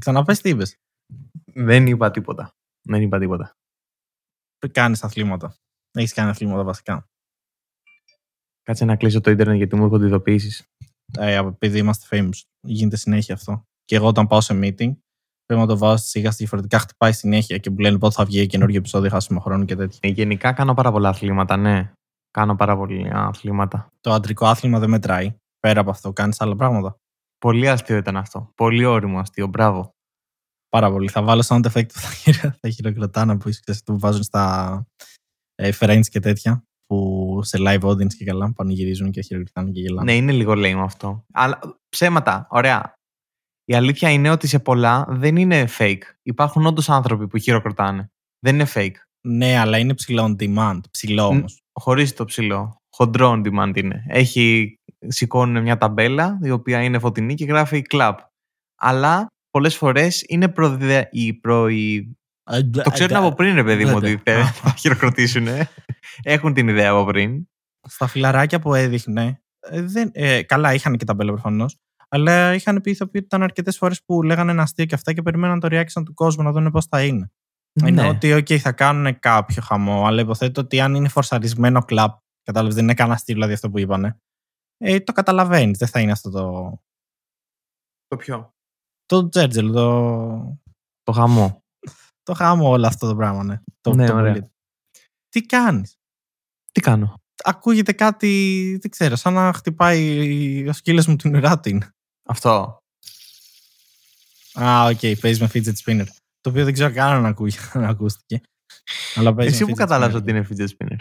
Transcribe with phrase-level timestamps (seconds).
[0.00, 0.76] Ξαναπες τι είπες.
[1.54, 2.50] Δεν είπα τίποτα.
[2.82, 3.52] Δεν είπα τίποτα.
[4.72, 5.56] Κάνεις αθλήματα.
[5.90, 7.08] Έχεις κάνει αθλήματα βασικά.
[8.62, 10.66] Κάτσε να κλείσω το ίντερνετ γιατί μου έρχονται ειδοποιήσεις.
[11.18, 12.42] Ε, επειδή είμαστε famous.
[12.60, 13.64] Γίνεται συνέχεια αυτό.
[13.84, 14.96] Και εγώ όταν πάω σε meeting,
[15.44, 16.78] πρέπει να το βάζω στη σιγά διαφορετικά.
[16.78, 19.98] Χτυπάει συνέχεια και μου λένε πότε θα βγει καινούργιο επεισόδιο, χάσουμε χρόνο και τέτοια.
[20.02, 21.92] Ε, γενικά κάνω πάρα πολλά αθλήματα, ναι.
[22.30, 23.88] Κάνω πάρα πολλά αθλήματα.
[24.00, 25.36] Το αντρικό άθλημα δεν μετράει.
[25.58, 26.98] Πέρα από αυτό, κάνεις άλλα πράγματα.
[27.38, 28.52] Πολύ αστείο ήταν αυτό.
[28.54, 29.46] Πολύ όριμο αστείο.
[29.46, 29.90] Μπράβο.
[30.68, 31.08] Πάρα πολύ.
[31.08, 34.84] Θα βάλω sound effect που θα, χειρο- θα χειροκροτάνε που, ξέρεις, που βάζουν στα
[35.54, 36.62] ε, friends και τέτοια.
[36.86, 40.12] Που σε live audience και καλά πανηγυρίζουν και χειροκροτάνε και γελάνε.
[40.12, 41.24] Ναι, είναι λίγο lame αυτό.
[41.32, 42.46] Αλλά ψέματα.
[42.50, 42.92] Ωραία.
[43.64, 46.02] Η αλήθεια είναι ότι σε πολλά δεν είναι fake.
[46.22, 48.10] Υπάρχουν όντως άνθρωποι που χειροκροτάνε.
[48.38, 48.94] Δεν είναι fake.
[49.28, 50.80] Ναι, αλλά είναι ψηλό on demand.
[50.90, 51.60] Ψηλό όμως.
[51.80, 52.76] Χωρίς το ψηλό.
[52.96, 54.04] Χοντρό on demand είναι.
[54.08, 58.14] Έχει, σηκώνουν μια ταμπέλα η οποία είναι φωτεινή και γράφει club.
[58.80, 61.08] Αλλά πολλές φορές είναι προδε...
[61.12, 61.68] η προ...
[61.68, 62.16] η-
[62.82, 65.46] Το ξέρουν από πριν, ρε παιδί μου, ότι θε- θα χειροκροτήσουν.
[66.22, 67.48] Έχουν την ιδέα από πριν.
[67.88, 69.42] Στα φιλαράκια που έδειχνε.
[69.60, 71.76] ε, δεν, ε, καλά, είχαν και τα μπέλα προφανώς.
[72.08, 75.22] Αλλά είχαν πει ηθοποιοί ότι ήταν αρκετές φορές που λέγανε ένα αστείο και αυτά και
[75.22, 77.30] περιμέναν το reaction του κόσμου να δουν πώς θα είναι.
[77.80, 78.08] Είναι Ναι.
[78.08, 82.84] ότι, OK, θα κάνουν κάποιο χαμό, αλλά υποθέτω ότι αν είναι φορσαρισμένο κλαπ, κατάλαβες, δεν
[82.84, 84.18] είναι κανένα αστείο δηλαδή αυτό που είπανε.
[84.80, 86.76] Ε, το καταλαβαίνεις, δεν θα είναι αυτό το.
[88.06, 88.54] Το ποιο;
[89.06, 90.60] Το τζέρτζελ, το.
[91.02, 91.62] Το χαμό.
[92.22, 93.60] Το χαμό όλο αυτό το πράγμα, ναι.
[93.80, 94.32] Το, Ναι, το ωραία.
[94.32, 94.50] πολύ.
[95.28, 95.96] Τι κάνεις;
[96.72, 98.28] Τι κάνω; Ακούγεται κάτι,
[98.80, 101.88] δεν ξέρω, σαν να χτυπάει ο σκύλος μου την ουρά του είναι.
[102.28, 102.78] Αυτό.
[104.60, 106.06] Α, οκ, παίζεις με fidget spinner.
[106.40, 108.40] Το οποίο δεν ξέρω καν αν ακούγε- αν ακούστηκε.
[109.14, 110.20] Αλλά παίζεις Εσύ με που fidget κατάλαβες spinner.
[110.20, 110.98] ότι είναι fidget spinner;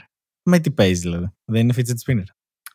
[0.49, 1.27] Με τι παίζεις δηλαδή.
[1.51, 2.25] Δεν είναι fidget spinner.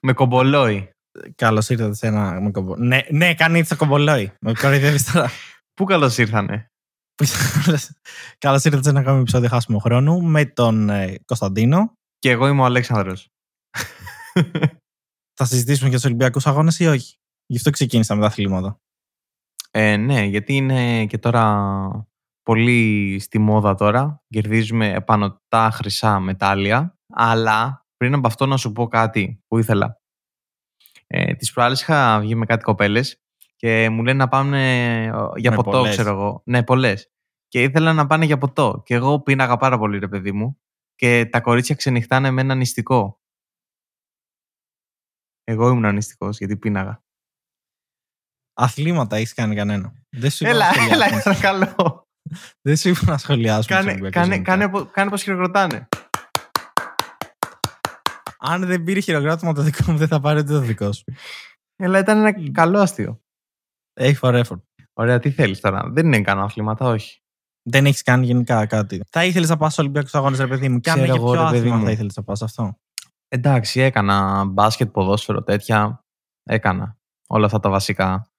[0.02, 0.90] Με κομπολόι.
[1.34, 2.40] Καλώς ήρθατε σε ένα.
[2.40, 2.76] Με κομπο...
[2.76, 4.32] Ναι, ναι, κάνει το κομπολόι.
[4.40, 5.30] Με κοροϊδεύεις τώρα.
[5.74, 6.66] Πού καλώς ήρθανε;
[8.38, 11.92] Καλώ ήρθατε σε ένα ακόμη επεισόδιο Χάσιμο Χρόνου με τον ε, Κωνσταντίνο.
[12.18, 13.28] Και εγώ είμαι ο Αλέξανδρος.
[15.38, 17.14] Θα συζητήσουμε για τους Ολυμπιακούς Αγώνες ή όχι;
[17.46, 18.76] Γι' αυτό ξεκίνησα με τα αθλήματα.
[19.70, 22.06] Ε, ναι, γιατί είναι και τώρα
[22.42, 24.22] πολύ στη μόδα τώρα.
[24.28, 26.96] Κερδίζουμε επάνω τα χρυσά μετάλλια.
[27.14, 30.00] Αλλά πριν από αυτό να σου πω κάτι που ήθελα.
[31.06, 33.22] Ε, τις προάλλες είχα βγει με κάτι κοπέλες
[33.56, 34.58] και μου λένε να πάμε
[35.04, 35.90] ε, για Με ποτό, πολλές.
[35.96, 36.42] ξέρω εγώ.
[36.44, 37.10] Ναι, πολλές.
[37.48, 38.82] Και ήθελα να πάνε για ποτό.
[38.84, 40.60] Και εγώ πίναγα πάρα πολύ, ρε παιδί μου.
[40.94, 43.20] Και τα κορίτσια ξενυχτάνε με ένα νηστικό.
[45.44, 47.04] Εγώ ήμουν νηστικός γιατί πίναγα.
[48.52, 49.92] Αθλήματα έχεις κάνει κανένα.
[50.10, 51.06] Δεν σου είπα Έλα, να σχολιάσουμε.
[51.06, 52.06] έλα, παρακαλώ.
[52.62, 53.58] Δεν σου είπα να σχολιάσουμε.
[53.64, 54.50] τους Κάνε, Ολυμπιακούς κάνε, γενικά.
[54.50, 55.88] κάνε, πο- κάνε πως χειροκροτάνε.
[58.44, 61.04] Αν δεν πήρε χειροκρότημα το δικό μου, δεν θα πάρει ούτε το δικό σου.
[61.76, 63.22] Έλα, ήταν ένα καλό αστείο.
[63.92, 64.62] Έχει for effort.
[64.92, 67.20] Ωραία, τι θέλεις τώρα; Δεν είναι κανένα αθλήματα, όχι.
[67.62, 69.00] Δεν έχεις κάνει γενικά κάτι.
[69.10, 70.80] Θα ήθελες να πας στους Ολυμπιακούς Αγώνες, ρε παιδί μου.
[70.80, 71.84] Και αν Ξέρω για εγώ, ποιο ρε παιδί άθλημα μου.
[71.84, 72.78] θα ήθελες να πας αυτό.
[73.28, 76.04] Εντάξει, έκανα μπάσκετ, ποδόσφαιρο, τέτοια.
[76.42, 78.30] Έκανα όλα αυτά τα βασικά.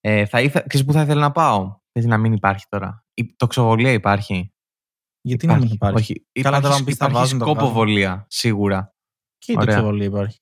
[0.00, 0.64] Ε, θα ήθε...
[0.68, 3.04] Ξέρεις που θα ήθελα να πάω; Παίζει να μην υπάρχει τώρα.
[3.14, 4.52] Η τοξοβολία υπάρχει.
[5.20, 5.96] Γιατί να μην υπάρχει.
[5.96, 6.26] Όχι.
[6.42, 7.60] Καλά, τώρα υπάρχει, αν πεις, τα υπάρχει βάζουν, τα βγάζουν.
[7.60, 8.95] σκοποβολία, σίγουρα.
[9.38, 9.74] Και η Ωραία.
[9.74, 10.38] τοξοβολία υπάρχει.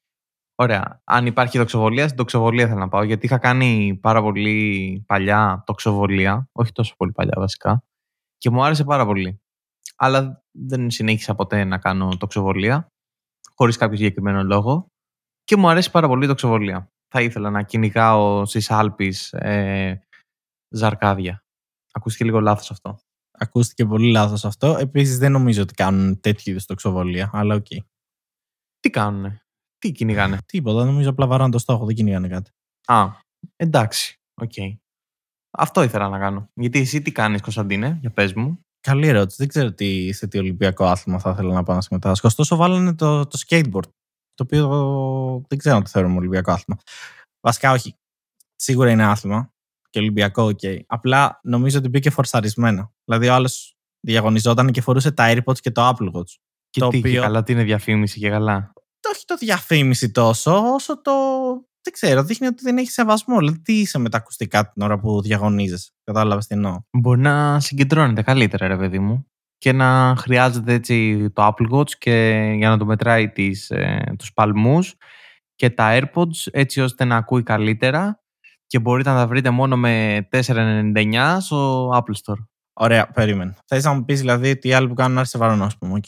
[0.55, 1.00] Ωραία.
[1.05, 3.03] Αν υπάρχει τοξοβολία, στην τοξοβολία θέλω να πάω.
[3.03, 6.49] Γιατί είχα κάνει πάρα πολύ παλιά τοξοβολία.
[6.53, 7.84] Όχι τόσο πολύ παλιά βασικά.
[8.38, 9.41] Και μου άρεσε πάρα πολύ.
[9.97, 12.88] Αλλά δεν συνέχισα ποτέ να κάνω τοξοβολία.
[13.55, 14.87] Χωρίς κάποιο συγκεκριμένο λόγο.
[15.44, 16.88] Και μου αρέσει πάρα πολύ η τοξοβολία.
[17.09, 20.06] Θα ήθελα να κυνηγάω στις Άλπεις ε,
[20.69, 21.44] ζαρκάδια.
[21.93, 22.99] Ακούστηκε λίγο λάθος αυτό.
[23.38, 24.76] Ακούστηκε πολύ λάθος αυτό.
[24.78, 27.31] Επίσης, δεν νομίζω ότι κάνουν τέτοιου είδους τοξοβολία.
[27.32, 27.66] Αλλά οκ.
[28.84, 29.42] Τι κάνουνε,
[29.78, 30.84] τι κυνηγάνε; Τίποτα.
[30.84, 31.84] Νομίζω απλά βαράνε το στόχο.
[31.84, 32.50] Δεν κυνηγάνε κάτι.
[32.86, 33.06] Α,
[33.56, 34.16] εντάξει.
[34.40, 34.52] Οκ.
[35.50, 36.48] Αυτό ήθελα να κάνω.
[36.54, 38.58] Γιατί εσύ τι κάνεις Κωνσταντίνε, για πες μου.
[38.80, 39.36] Καλή ερώτηση.
[39.38, 42.26] Δεν ξέρω τι, σε τι Ολυμπιακό άθλημα θα ήθελα να πάω να συμμετάσχω.
[42.26, 43.88] Ωστόσο, βάλανε το, το skateboard.
[44.34, 44.68] Το οποίο
[45.48, 46.80] δεν ξέρω αν το θεωρούμε Ολυμπιακό άθλημα.
[47.40, 47.96] Βασικά, όχι.
[48.56, 49.52] Σίγουρα είναι άθλημα
[49.90, 50.60] και Ολυμπιακό, οκ.
[50.86, 52.92] Απλά νομίζω ότι μπήκε φορσαρισμένα.
[53.04, 56.34] Δηλαδή, ο άλλος διαγωνιζόταν και φορούσε τα AirPods και το Apple Watch.
[56.75, 60.11] Και το τι, και οποίο- καλά τι είναι διαφήμιση και καλά; Το όχι το διαφήμιση
[60.11, 61.12] τόσο, όσο το.
[61.82, 63.38] Δεν ξέρω, δείχνει ότι δεν έχει σεβασμό.
[63.38, 65.91] Δηλαδή, τι είσαι με τα ακουστικά την ώρα που διαγωνίζεσαι.
[66.05, 69.26] Κατάλαβες τι εννοώ; Μπορεί να συγκεντρώνεται καλύτερα ρε παιδί μου
[69.59, 74.32] και να χρειάζεται έτσι το Apple Watch και για να το μετράει τις, ε, τους
[74.32, 74.94] παλμούς
[75.55, 78.23] και τα AirPods έτσι ώστε να ακούει καλύτερα
[78.67, 82.44] και μπορείτε να τα βρείτε μόνο με 4,99 στο Apple Store.
[82.73, 83.56] Ωραία, περίμενε.
[83.67, 85.93] Θες να μου πεις δηλαδή ότι οι άλλοι που κάνουν άρση βαρών, ας πούμε.
[85.94, 86.05] οκ.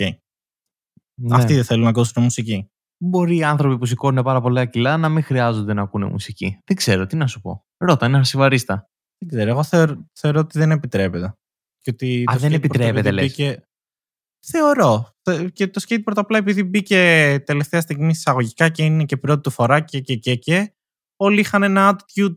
[1.21, 1.37] Ναι.
[1.37, 2.71] Αυτοί δεν θέλουν να ακούσουν μουσική.
[2.99, 6.59] Μπορεί οι άνθρωποι που σηκώνουν πάρα πολλά κιλά να μην χρειάζονται να ακούνε μουσική.
[6.65, 7.65] Δεν ξέρω, τι να σου πω.
[7.77, 8.89] Ρώτα, ένα αρσιβαρίστα.
[9.19, 9.51] Δεν ξέρω.
[9.51, 11.35] Εγώ θεωρώ, θεωρώ ότι δεν επιτρέπεται.
[11.79, 13.25] Και ότι Α, το δεν skateboard επιτρέπεται, επειδή λες.
[13.37, 13.61] μπήκε-
[14.47, 15.11] Θεωρώ.
[15.23, 16.97] Θε- Και το skateboard απλά επειδή μπήκε
[17.47, 20.75] τελευταία στιγμή εισαγωγικά και είναι και πρώτη του φορά και και και και
[21.17, 22.37] όλοι είχαν ένα attitude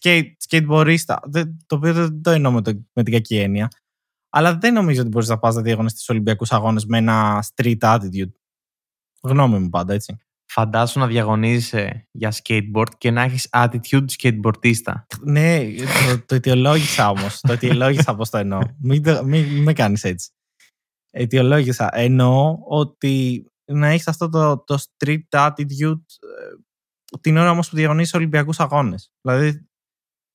[0.00, 1.16] skate, skateboardista.
[1.22, 3.68] Δεν- Το οποίο δεν το εννοώ με, το, με την κακή έννοια.
[4.36, 7.78] Αλλά δεν νομίζω ότι μπορείς να πας να διαγωνιστείς στους Ολυμπιακούς Αγώνες με ένα street
[7.78, 8.32] attitude.
[9.22, 10.18] Γνώμη μου πάντα, έτσι.
[10.52, 14.92] Φαντάσου να διαγωνίζεσαι για skateboard και να έχεις attitude skateboardista.
[15.20, 15.64] Ναι,
[16.08, 17.40] το, το αιτιολόγησα όμως.
[17.40, 18.60] το αιτιολόγησα πώς το εννοώ.
[18.78, 20.30] Μην, το- μην, μην με κάνεις έτσι.
[21.10, 21.88] Αιτιολόγησα.
[21.92, 28.14] Εννοώ ότι να έχεις αυτό το, το street attitude ε, την ώρα όμως που διαγωνίζεις
[28.14, 29.12] Ολυμπιακούς Αγώνες.
[29.20, 29.68] Δηλαδή,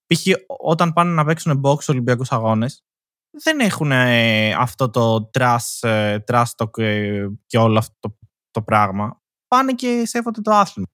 [0.05, 0.25] π.χ.
[0.47, 2.83] όταν πάνε να παίξουν box Ολυμπιακούς Αγώνες,
[3.31, 8.17] δεν έχουν ε, αυτό το trash, ε, trash talk ε, και όλο αυτό το,
[8.51, 9.21] το πράγμα.
[9.47, 10.87] Πάνε και σέβονται το άθλημα.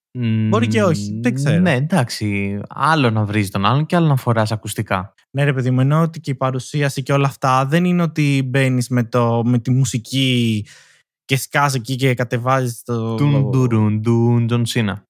[0.49, 1.61] Μπορεί και όχι, δεν ξέρω.
[1.61, 2.59] Ναι, εντάξει.
[2.69, 5.13] Άλλο να βρεις τον άλλον και άλλο να φοράς ακουστικά.
[5.31, 8.43] Ναι, ρε παιδί μου, εννοώ ότι και η παρουσίαση και όλα αυτά δεν είναι ότι
[8.45, 10.65] μπαίνεις με, το, με τη μουσική
[11.25, 13.15] και σκάς εκεί και κατεβάζεις το.
[13.15, 15.07] Τουν τουρουν τουν John Cena.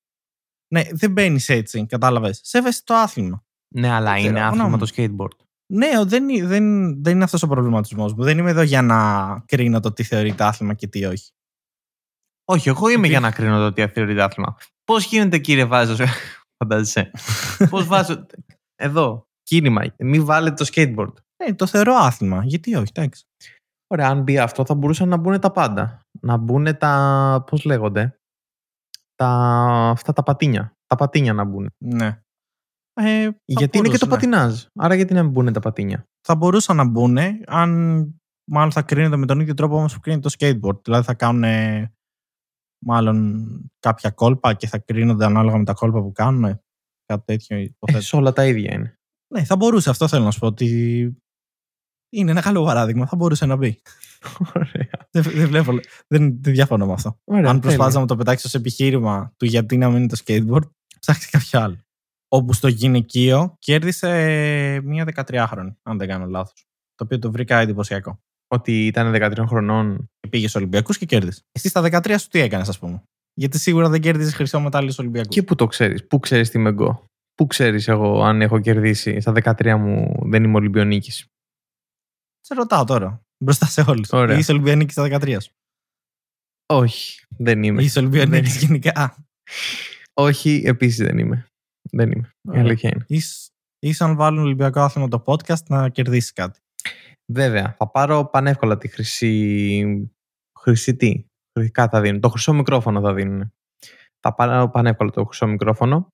[0.73, 2.39] Ναι, δεν μπαίνεις έτσι, κατάλαβες.
[2.43, 3.43] Σέβεσαι το άθλημα.
[3.75, 4.77] Ναι, αλλά Δεν ξέρω, είναι άθλημα γνώμη.
[4.77, 5.44] το skateboard.
[5.73, 6.63] Ναι, ο- δεν, είναι- δεν,
[7.03, 8.23] δεν είναι αυτός ο προβληματισμός μου.
[8.23, 11.29] Δεν είμαι εδώ για να κρίνω το τι θεωρείται άθλημα και τι όχι.
[12.47, 14.57] Όχι, εγώ είμαι Υπήρχε- για να κρίνω το ότι θεωρείται άθλημα.
[14.83, 15.99] Πώς γίνεται, κύριε Βάζος,
[16.63, 17.11] φαντάζεσαι.
[17.69, 18.25] Πώς βάζω.
[18.75, 19.81] Εδώ, κίνημα.
[19.97, 21.13] Μην βάλετε το skateboard.
[21.43, 22.43] Ναι, το θεωρώ άθλημα.
[22.45, 23.23] Γιατί όχι, εντάξει.
[23.87, 26.01] Ωραία, αν μπει αυτό, θα μπορούσαν να μπουν τα πάντα.
[26.21, 27.43] Να μπουν τα.
[27.49, 28.19] Πώς λέγονται.
[29.15, 29.27] Τα,
[29.89, 30.71] αυτά τα πατίνια.
[30.87, 31.69] Τα πατίνια να μπουν.
[31.77, 32.19] Ναι.
[32.97, 34.35] Ε, θα γιατί είναι και το μπορούσε, ναι.
[34.35, 34.63] πατινάζ.
[34.75, 37.71] Άρα γιατί να μην μπουν τα πατίνια; Θα μπορούσαν να μπουν αν
[38.51, 40.83] μάλλον θα κρίνεται με τον ίδιο τρόπο όμως που κρίνεται το skateboard.
[40.83, 41.93] Δηλαδή θα κάνουν ε,
[42.85, 43.45] μάλλον
[43.79, 46.59] κάποια κόλπα και θα κρίνονται ανάλογα με τα κόλπα που κάνουν.
[47.05, 48.01] Κάτι τέτοιο Ε, υποθέτω.
[48.03, 48.99] σε όλα τα ίδια είναι.
[49.33, 49.89] Ναι, θα μπορούσε.
[49.89, 50.47] Αυτό θέλω να σου πω.
[50.47, 50.67] Ότι
[52.09, 53.05] είναι ένα καλό παράδειγμα.
[53.07, 53.81] Θα μπορούσε να μπει.
[54.55, 54.89] Ωραία.
[55.11, 55.71] δεν, δεν βλέπω.
[56.07, 57.19] Δεν, δεν διαφωνώ με αυτό.
[57.23, 57.99] Ωραία, αν προσπάθησα τέλεια.
[57.99, 60.69] να το πετάξεις ως επιχείρημα του γιατί να μην είναι το skateboard,
[60.99, 61.84] ψάχνει κάποιο άλλο.
[62.35, 64.09] Όπου στο γυναικείο κέρδισε
[64.83, 66.65] μία 13χρονη, αν δεν κάνω λάθος.
[66.95, 68.19] Το οποίο το βρήκα εντυπωσιακό.
[68.47, 70.09] Ότι ήταν 13 χρονών.
[70.19, 71.41] Και πήγε στους Ολυμπιακούς και κέρδισε.
[71.51, 73.03] Εσύ στα 13 σου τι έκανες, ας πούμε;
[73.33, 75.35] Γιατί σίγουρα δεν κέρδισε χρυσό μετάλλιο στους Ολυμπιακούς.
[75.35, 77.05] Και πού το ξέρεις, πού ξέρεις τι είμαι εγώ;
[77.35, 81.25] Πού ξέρεις εγώ αν έχω κερδίσει; Στα 13 μου δεν είμαι Ολυμπιονίκης.
[82.39, 83.21] Σε ρωτάω τώρα.
[83.43, 84.11] Μπροστά σε όλους.
[84.11, 84.37] Ωραία.
[84.37, 85.51] Είσαι Ολυμπιανίκη στα 13 σου;
[86.65, 87.83] Όχι, δεν είμαι.
[87.83, 89.25] Είσαι Ολυμπιανίκη Δεν- γενικά;
[90.13, 91.45] Όχι, επίσης δεν είμαι.
[91.95, 92.29] Δεν είμαι.
[92.41, 92.61] Η Ωραία.
[92.61, 93.05] αλήθεια είναι.
[93.07, 93.49] Είσαι,
[93.79, 96.59] είσαι αν βάλουν Ολυμπιακό άθλημα το podcast να κερδίσει κάτι.
[97.31, 100.11] Βέβαια, θα πάρω πανεύκολα τη χρυσή.
[100.59, 102.19] Χρυσή τι; Χρυσικά θα δίνουν.
[102.19, 103.53] Το χρυσό μικρόφωνο θα δίνουν.
[104.19, 106.07] Θα πάρω πανεύκολα το χρυσό μικρόφωνο.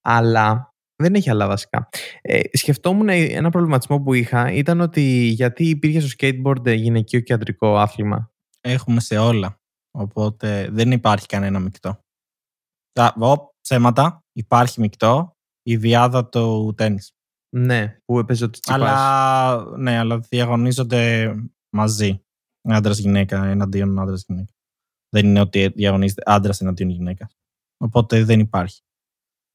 [0.00, 1.88] Αλλά δεν έχει άλλα βασικά.
[2.22, 7.76] Ε, σκεφτόμουν ένα προβληματισμό που είχα ήταν ότι γιατί υπήρχε στο skateboard γυναικείο και αντρικό
[7.78, 8.32] άθλημα.
[8.60, 9.58] Έχουμε σε όλα.
[9.90, 12.03] Οπότε δεν υπάρχει κανένα μεικτό.
[13.00, 14.20] Α, Ω, ψέματα.
[14.32, 15.32] Υπάρχει μεικτό.
[15.62, 16.98] Η διάδα του τέννη.
[17.56, 18.80] Ναι, που έπαιζε ο Τσιτσιπάς.
[18.80, 21.34] Αλλά, ναι, αλλά διαγωνίζονται
[21.76, 22.22] μαζί.
[22.68, 24.52] Άντρας γυναίκα εναντίον άντρας γυναίκα.
[25.08, 27.36] Δεν είναι ότι διαγωνίζεται άντρας εναντίον γυναίκας.
[27.84, 28.80] Οπότε δεν υπάρχει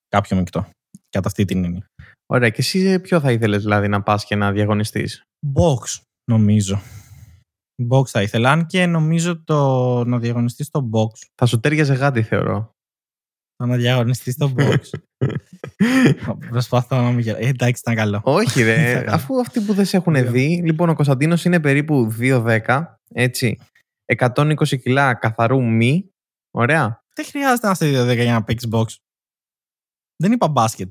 [0.08, 0.70] κάποιο μεικτό.
[1.10, 1.86] Κατά αυτή την έννοια.
[2.26, 5.22] Ωραία, και εσύ ποιο θα ήθελες δηλαδή να πας και να διαγωνιστείς;
[5.56, 6.02] Box,
[6.32, 6.82] νομίζω.
[7.90, 8.52] Box θα ήθελα.
[8.52, 11.28] Αν και νομίζω το να διαγωνιστεί στο box.
[11.36, 12.72] Θα σου τέριαζε γάτι θεωρώ.
[13.60, 14.80] Το να διαγωνιστεί στο box.
[16.50, 17.42] Προσπαθώ να μην γελάω.
[17.42, 18.22] Ε, εντάξει, ήταν καλό.
[18.24, 19.12] Όχι Θα ρε, κάνω.
[19.16, 20.32] αφού αυτοί που δεν σε έχουν Δύο.
[20.32, 23.58] δει, λοιπόν ο Κωνσταντίνος είναι περίπου 2,10, έτσι,
[24.18, 26.12] 120 κιλά καθαρού μη,
[26.52, 27.04] ωραία.
[27.16, 28.86] Δεν χρειάζεται να είστε 2-10 για να παίξεις box.
[30.16, 30.90] Δεν είπα μπάσκετ.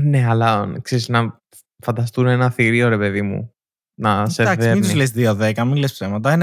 [0.00, 1.40] Ναι, αλλά ξέρεις να
[1.84, 3.54] φανταστούν ένα θηρίο ρε παιδί μου,
[4.00, 4.80] να σε Εντάξει, μην δέρνει.
[4.80, 6.36] τους λες 2-10, μην λες ψέματα.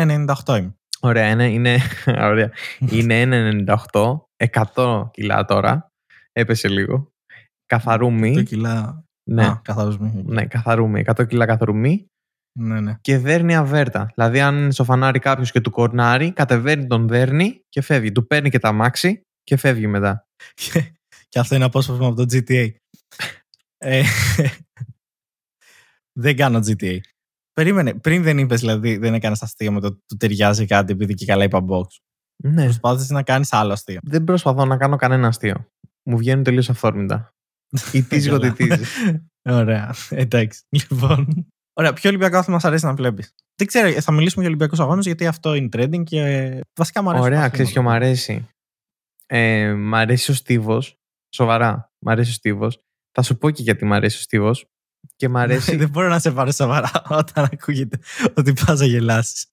[0.46, 0.76] 1,98 είμαι.
[1.02, 2.52] Ωραία, είναι, είναι, ωραία.
[2.90, 3.24] είναι
[3.92, 4.20] 1,98,
[4.75, 5.88] 100 κιλά τώρα,
[6.32, 7.10] έπεσε λίγο.
[7.65, 9.03] Καθαρού Το μη, κιλά.
[9.29, 10.24] ναι, Α, καθαρός μη.
[10.25, 12.06] ναι, καθαρού μη, 100 κιλά καθαρού μη
[12.60, 12.98] ναι, ναι.
[13.01, 14.12] και δέρνει αβέρτα.
[14.15, 18.12] Δηλαδή, αν στο φανάρι κάποιος και του κορνάρει, κατεβαίνει τον δέρνει και φεύγει.
[18.12, 20.24] Του παίρνει και τα μάξι και φεύγει μετά.
[20.53, 20.91] Και-
[21.29, 22.70] και αυτό είναι απόσπασμα από το GTA.
[23.77, 24.03] ε,
[26.20, 26.98] δεν κάνω GTA.
[27.53, 31.13] Περίμενε, πριν δεν είπες, δηλαδή, δεν έκανες αστείο με το ότι του ταιριάζει κάτι επειδή
[31.13, 31.86] και καλά είπα box.
[32.44, 32.63] Ναι.
[32.63, 34.00] Προσπάθησες να κάνεις άλλο αστείο.
[34.03, 35.67] Δεν προσπαθώ να κάνω κανένα αστείο.
[36.03, 37.34] Μου βγαίνουν τελείως αυθόρμητα.
[37.91, 38.48] Ιτίζει Καλά.
[38.51, 38.84] ότι ιτίζει.
[39.50, 39.96] Ωραία.
[40.10, 40.62] Εντάξει.
[40.70, 41.48] Λοιπόν.
[41.74, 41.94] Ωραία.
[41.94, 45.27] Ποιο Ολυμπιακό άθλημα μας αρέσει να βλέπεις; Δεν ξέρω, θα μιλήσουμε για Ολυμπιακούς Αγώνες γιατί
[45.27, 47.24] αυτό είναι trending και ε, βασικά μου αρέσει.
[47.25, 48.48] Ωραία, ξέρεις ποιο μ' αρέσει;
[49.25, 50.96] Ε, μ' αρέσει ο Στίβος.
[51.36, 51.91] Σοβαρά.
[52.00, 52.82] Μ' αρέσει ο Στίβος.
[53.12, 54.65] Θα σου πω και γιατί μ' αρέσει ο Στίβος.
[55.15, 55.75] Και μ' αρέσει.
[55.75, 58.00] Δεν μπορώ να σε πάρω σοβαρά όταν ακούγεται
[58.36, 59.46] ότι πας να γελάσεις.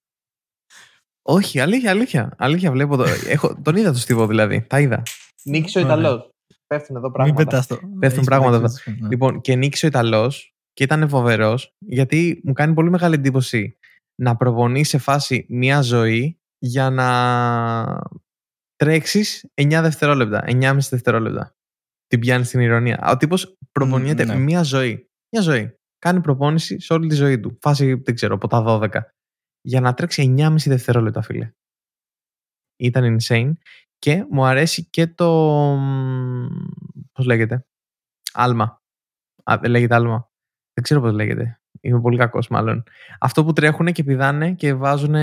[1.26, 2.35] Όχι, αλήθεια, αλήθεια.
[2.38, 2.97] Αλήθεια, βλέπω.
[2.97, 3.04] Το...
[3.28, 3.57] Έχω...
[3.62, 4.66] Τον είδα το στίβο δηλαδή.
[4.69, 5.02] Τα είδα.
[5.45, 5.95] Νίκησε ο Ωραία.
[5.95, 6.28] Ιταλός.
[6.66, 7.45] Πέφτουν εδώ Μην πράγματα.
[7.45, 7.75] πετάς το.
[7.75, 8.66] Πέφτουν Έχεις πράγματα εδώ.
[8.66, 9.09] παίξει, ναι.
[9.09, 13.78] Λοιπόν, και νίκησε ο Ιταλός και ήταν φοβερός γιατί μου κάνει πολύ μεγάλη εντύπωση
[14.23, 17.09] να προπονεί σε φάση μία ζωή για να
[18.76, 21.54] τρέξεις 9 δευτερόλεπτα, 9,5 δευτερόλεπτα.
[22.07, 23.09] Την πιάνεις στην ηρωνία.
[23.12, 24.37] Ο τύπος προπονιέται ναι.
[24.37, 25.09] μία ζωή.
[25.31, 25.75] Μία ζωή.
[25.99, 27.59] Κάνει προπόνηση σε όλη τη ζωή του.
[27.61, 28.88] Φάση, δεν ξέρω, από τα 12.
[29.66, 31.52] Για να τρέξει 9,5 δευτερόλεπτα, φίλε.
[32.76, 33.52] Ήταν insane.
[33.99, 35.26] Και μου αρέσει και το.
[37.12, 37.66] Πώς λέγεται.
[38.33, 38.83] Άλμα.
[39.42, 40.30] Α, δεν λέγεται άλμα.
[40.73, 41.61] Δεν ξέρω πώς λέγεται.
[41.80, 42.83] Είμαι πολύ κακός, μάλλον.
[43.21, 45.14] Αυτό που τρέχουν και πηδάνε και βάζουν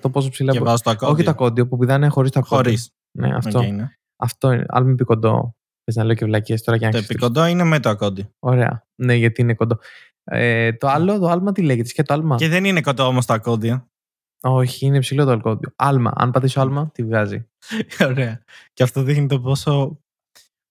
[0.00, 0.52] το πόσο ψηλά.
[0.52, 1.12] Και μπο- βάζω το ακόμη.
[1.12, 2.56] Όχι το ακόντιο, που πηδάνε χωρίς το ακόντιο.
[2.64, 2.92] Χωρίς.
[3.18, 3.62] Ναι, αυτό.
[3.62, 3.88] ναι.
[4.16, 4.64] Αυτό είναι.
[4.68, 5.54] Άλμα επί κοντό.
[5.84, 7.22] Πες να λέω και βλακίες τώρα και να Το ξεφύγεις.
[7.22, 8.34] επικοντό είναι με το ακόντι.
[8.38, 8.86] Ωραία.
[9.02, 9.78] Ναι, γιατί είναι κοντό.
[10.32, 12.36] Ε, το άλλο, το άλμα τι λέγεται, και το άλμα.
[12.36, 13.88] Και δεν είναι κοντό όμως το ακόντιο.
[14.42, 15.72] Όχι, είναι ψηλό το αλκόντιο.
[15.76, 16.12] Άλμα.
[16.14, 17.48] Αν πατήσω άλμα, τι βγάζει.
[18.08, 18.42] Ωραία.
[18.72, 20.00] Και αυτό δείχνει το πόσο,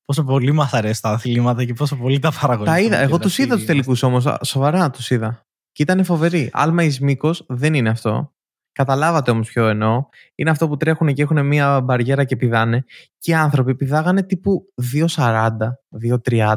[0.06, 2.72] πόσο πολύ μας αρέσει τα αθλήματα και πόσο πολύ τα παραγωγικά.
[2.72, 2.98] Τα είδα.
[2.98, 4.28] Εγώ τους είδα τους τελικούς όμως.
[4.44, 5.46] Σοβαρά τους είδα.
[5.72, 6.50] Και ήταν φοβεροί.
[6.54, 8.34] Άλμα εις μήκος δεν είναι αυτό.
[8.72, 10.06] Καταλάβατε όμως ποιο εννοώ.
[10.36, 12.86] Είναι αυτό που τρέχουν και έχουν μία μπαριέρα και πηδάνε.
[13.18, 15.58] Και οι άνθρωποι πηδάγανε τύπου 2,40,
[15.90, 16.56] 2,30.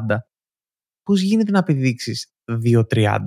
[1.03, 3.19] Πώς γίνεται να πηδήξει 2,30.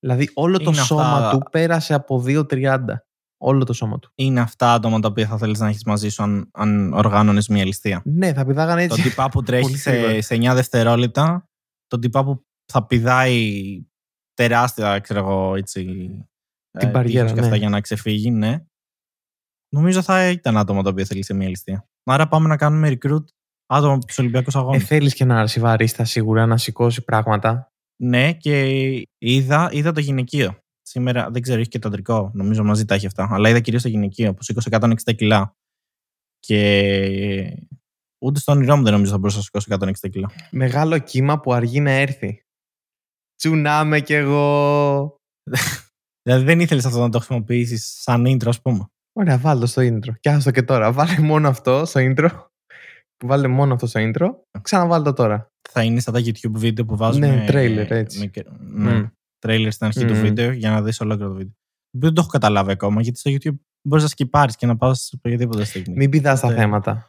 [0.00, 3.06] Δηλαδή όλο το Είναι σώμα αυτά- του πέρασε από 2,30.
[3.40, 4.12] Όλο το σώμα του.
[4.14, 7.64] Είναι αυτά άτομα τα οποία θα θέλεις να έχεις μαζί σου αν, αν οργάνωνες μια
[7.64, 8.02] ληστεία.
[8.04, 9.08] Ναι, θα πηδάγανε Το έτσι.
[9.08, 10.22] τυπά που τρέχει Πολύ σε, γρήγορα.
[10.22, 11.48] σε 9 δευτερόλεπτα,
[11.86, 13.60] το τυπά που θα πηδάει
[14.34, 15.84] τεράστια, ξέρω εγώ, έτσι.
[16.78, 17.56] Την ε, μπαριέρα, τείχος και αυτά ναι.
[17.58, 18.64] για να ξεφύγει, ναι.
[19.74, 21.88] Νομίζω θα ήταν άτομα τα οποία θέλεις σε μια ληστεία.
[22.04, 23.24] Άρα πάμε να κάνουμε recruit
[23.66, 24.78] άτομα από τους Ολυμπιακούς Ε, Αγώνε.
[24.78, 27.68] θέλεις και ένα αρσιβαρίστα σίγουρα να σηκώσει πράγματα.
[28.02, 30.58] Ναι, και είδα, είδα το γυναικείο.
[30.82, 32.30] Σήμερα δεν ξέρω, έχει και το αντρικό.
[32.34, 33.28] Νομίζω μαζί τα έχει αυτά.
[33.30, 35.56] Αλλά είδα κυρίως το γυναικείο που σήκωσε 160 κιλά.
[36.38, 37.64] Και
[38.24, 39.66] ούτε στο όνειρό μου δεν νομίζω θα μπορούσα να σηκώσω
[40.04, 40.30] 160 κιλά.
[40.50, 42.42] Μεγάλο κύμα που αργεί να έρθει.
[43.36, 45.16] Τσουνάμε κι εγώ.
[46.22, 48.86] Δηλαδή δεν ήθελες αυτό να το χρησιμοποιήσεις σαν intro, ας πούμε.
[49.12, 50.12] Ωραία, βάλ το στο intro.
[50.20, 50.92] Και άστο και τώρα.
[50.92, 52.28] Βάλε μόνο αυτό στο intro.
[53.24, 54.28] Βάλε μόνο αυτό στο intro.
[54.62, 55.46] Ξαναβάλε το τώρα.
[55.70, 57.20] Θα είναι σαν τα YouTube βίντεο που βάζουν.
[57.20, 58.18] Ναι, trailer, έτσι.
[58.18, 59.06] Με, και- ναι, Μμ.
[59.46, 60.20] trailer στην αρχή του Μμ.
[60.20, 61.52] βίντεο για να δεις ολόκληρο το βίντεο.
[61.52, 64.76] Το οποίο δεν το έχω καταλάβει ακόμα γιατί στο YouTube μπορείς να σκυπάρεις και να
[64.76, 65.94] πας σε οποιαδήποτε στιγμή.
[65.96, 67.06] Μην πηδάς τα Οπότε- θέματα.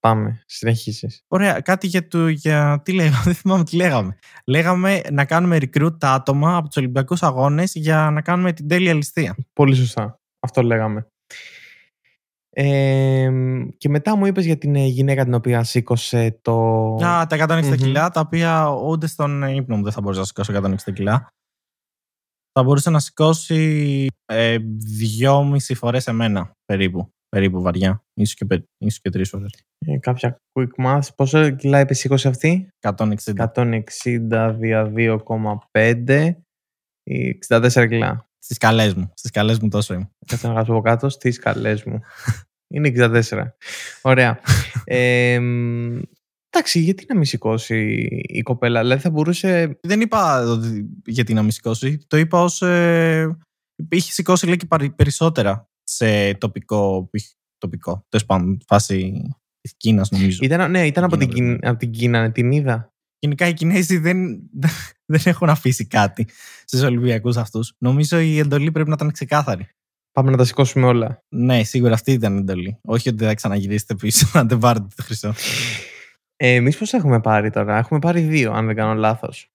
[0.00, 0.42] Πάμε.
[0.46, 1.20] Συνεχίσεις.
[1.28, 4.16] Ωραία, κάτι για, το, για τι λέγαμε, δεν θυμάμαι τι λέγαμε.
[4.46, 8.94] Λέγαμε να κάνουμε recruit τα άτομα από τους Ολυμπιακούς Αγώνες για να κάνουμε την τέλεια
[8.94, 9.36] ληστεία.
[9.52, 10.20] Πολύ σωστά.
[10.40, 11.06] Αυτό λέγαμε.
[12.58, 13.30] Ε,
[13.76, 16.54] και μετά μου είπες για την ε, γυναίκα την οποία σήκωσε το...
[16.94, 17.74] Α, τα 160 Μμμ.
[17.74, 21.28] κιλά, τα οποία ούτε στον ύπνο μου δεν θα μπορούσα να σηκώσω 160 κιλά.
[22.52, 24.56] Θα μπορούσε να σηκώσει ε,
[24.98, 27.10] δυόμιση φορές εμένα περίπου.
[27.28, 28.04] Περίπου βαριά.
[28.14, 29.64] ίσως και, πε- ίσως και τρεις φορές.
[29.78, 31.08] Ε, κάποια quick math.
[31.16, 33.14] Πόσο κιλά είπε σήκωσε αυτή; 160.
[33.54, 36.30] 160 δια 2,5
[37.02, 38.25] ή 64 κιλά.
[38.46, 39.10] Στις καλές μου.
[39.14, 40.10] Στις καλές μου τόσο είμαι.
[40.26, 42.00] Κάτσε να γράψω από κάτω στις καλές μου.
[42.74, 43.22] Είναι 64.
[44.02, 44.40] Ωραία.
[44.84, 45.98] ε, μ,
[46.50, 49.78] εντάξει, γιατί να μην σηκώσει η κοπέλα; Δηλαδή θα μπορούσε...
[49.82, 51.98] Δεν είπα ότι- γιατί να μην σηκώσει.
[52.06, 52.62] Το είπα ως...
[52.62, 53.36] Ε,
[53.88, 57.10] είχε σηκώσει λέει και παρι- περισσότερα σε τοπικό...
[57.58, 58.04] τοπικό.
[58.08, 59.22] Τέλος πάντων, φάση
[59.60, 60.38] της Κίνας νομίζω.
[60.42, 62.94] Ήταν, ναι, ήταν από την, Κίνα, Κίνα, από την Κίνα, ναι, την είδα.
[63.18, 64.40] Γενικά οι Κινέζοι δεν,
[65.12, 66.26] δεν έχουν αφήσει κάτι
[66.64, 67.72] στους Ολυμπιακούς αυτούς.
[67.78, 69.68] Νομίζω η εντολή πρέπει να ήταν ξεκάθαρη.
[70.12, 71.22] Πάμε να τα σηκώσουμε όλα.
[71.28, 72.78] Ναι, σίγουρα αυτή ήταν η εντολή.
[72.82, 75.34] Όχι ότι θα ξαναγυρίσετε πίσω να δεν πάρετε το χρυσό.
[76.36, 79.50] Ε, Εμείς πώς έχουμε πάρει τώρα; Έχουμε πάρει δύο, αν δεν κάνω λάθος.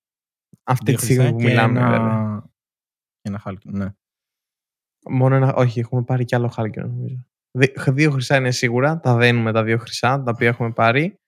[0.63, 1.89] Αυτή Δύο τη στιγμή χρυσά που και μιλάμε, ένα...
[1.89, 2.41] βέβαια.
[3.21, 3.93] και Ένα χάλκινο, ναι.
[5.09, 5.53] Μόνο ένα.
[5.53, 7.25] Όχι, έχουμε πάρει κι άλλο χάλκινο, νομίζω.
[7.51, 8.99] Δι- Δύο χρυσά είναι σίγουρα.
[8.99, 11.19] Τα δένουμε τα δύο χρυσά, τα οποία έχουμε πάρει.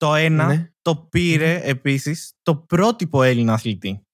[0.00, 0.70] Το ένα Ναι.
[0.82, 4.06] το πήρε επίσης το πρότυπο Έλληνα αθλητή.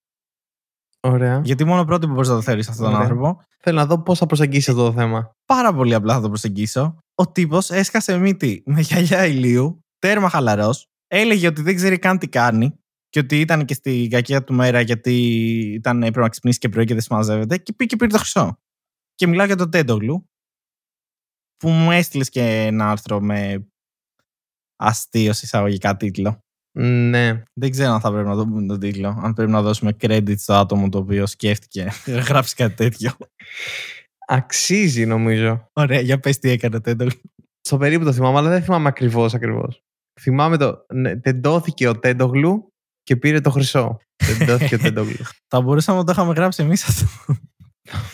[1.00, 1.40] Ωραία.
[1.44, 3.06] Γιατί μόνο πρότυπο μπορείς να το θεωρείς αυτόν τον Ωραία.
[3.08, 3.42] άνθρωπο.
[3.58, 5.30] Θέλω να δω πώς θα προσεγγίσεις αυτό το θέμα.
[5.44, 6.98] Πάρα πολύ απλά θα το προσεγγίσω.
[7.14, 12.28] Ο τύπος έσκασε μύτη με γυαλιά ηλίου, τέρμα χαλαρός, έλεγε ότι δεν ξέρει καν τι
[12.28, 12.78] κάνει
[13.08, 15.12] και ότι ήταν και στην κακία του μέρα γιατί
[15.74, 18.58] ήταν, έπρεπε να ξυπνήσει και πρωί και δεν συμμαζεύεται και πήγε και πήρε το χρυσό.
[19.14, 20.30] Και μιλάω για τον Τέντογλου
[21.56, 23.66] που μου έστειλες και ένα άρθρο με
[24.76, 26.38] αστείο εισαγωγικά τίτλο.
[26.78, 27.42] Ναι.
[27.54, 29.18] Δεν ξέρω αν θα πρέπει να το πούμε τον τίτλο.
[29.22, 33.12] Αν πρέπει να δώσουμε credit στο άτομο το οποίο σκέφτηκε να γράψει κάτι τέτοιο.
[34.28, 35.68] Αξίζει, νομίζω.
[35.72, 37.20] Ωραία, για πες τι έκανε ο Τέντογλου.
[37.60, 39.82] Στο περίπου το θυμάμαι, αλλά δεν θυμάμαι ακριβώς ακριβώς.
[40.20, 40.86] Θυμάμαι το.
[40.94, 43.96] Ναι, τεντώθηκε ο Τέντογλου και πήρε το χρυσό.
[44.24, 45.24] Δεν δόθηκε ο Τεντόγλου.
[45.48, 47.06] Θα μπορούσαμε να το είχαμε γράψει εμείς αυτό.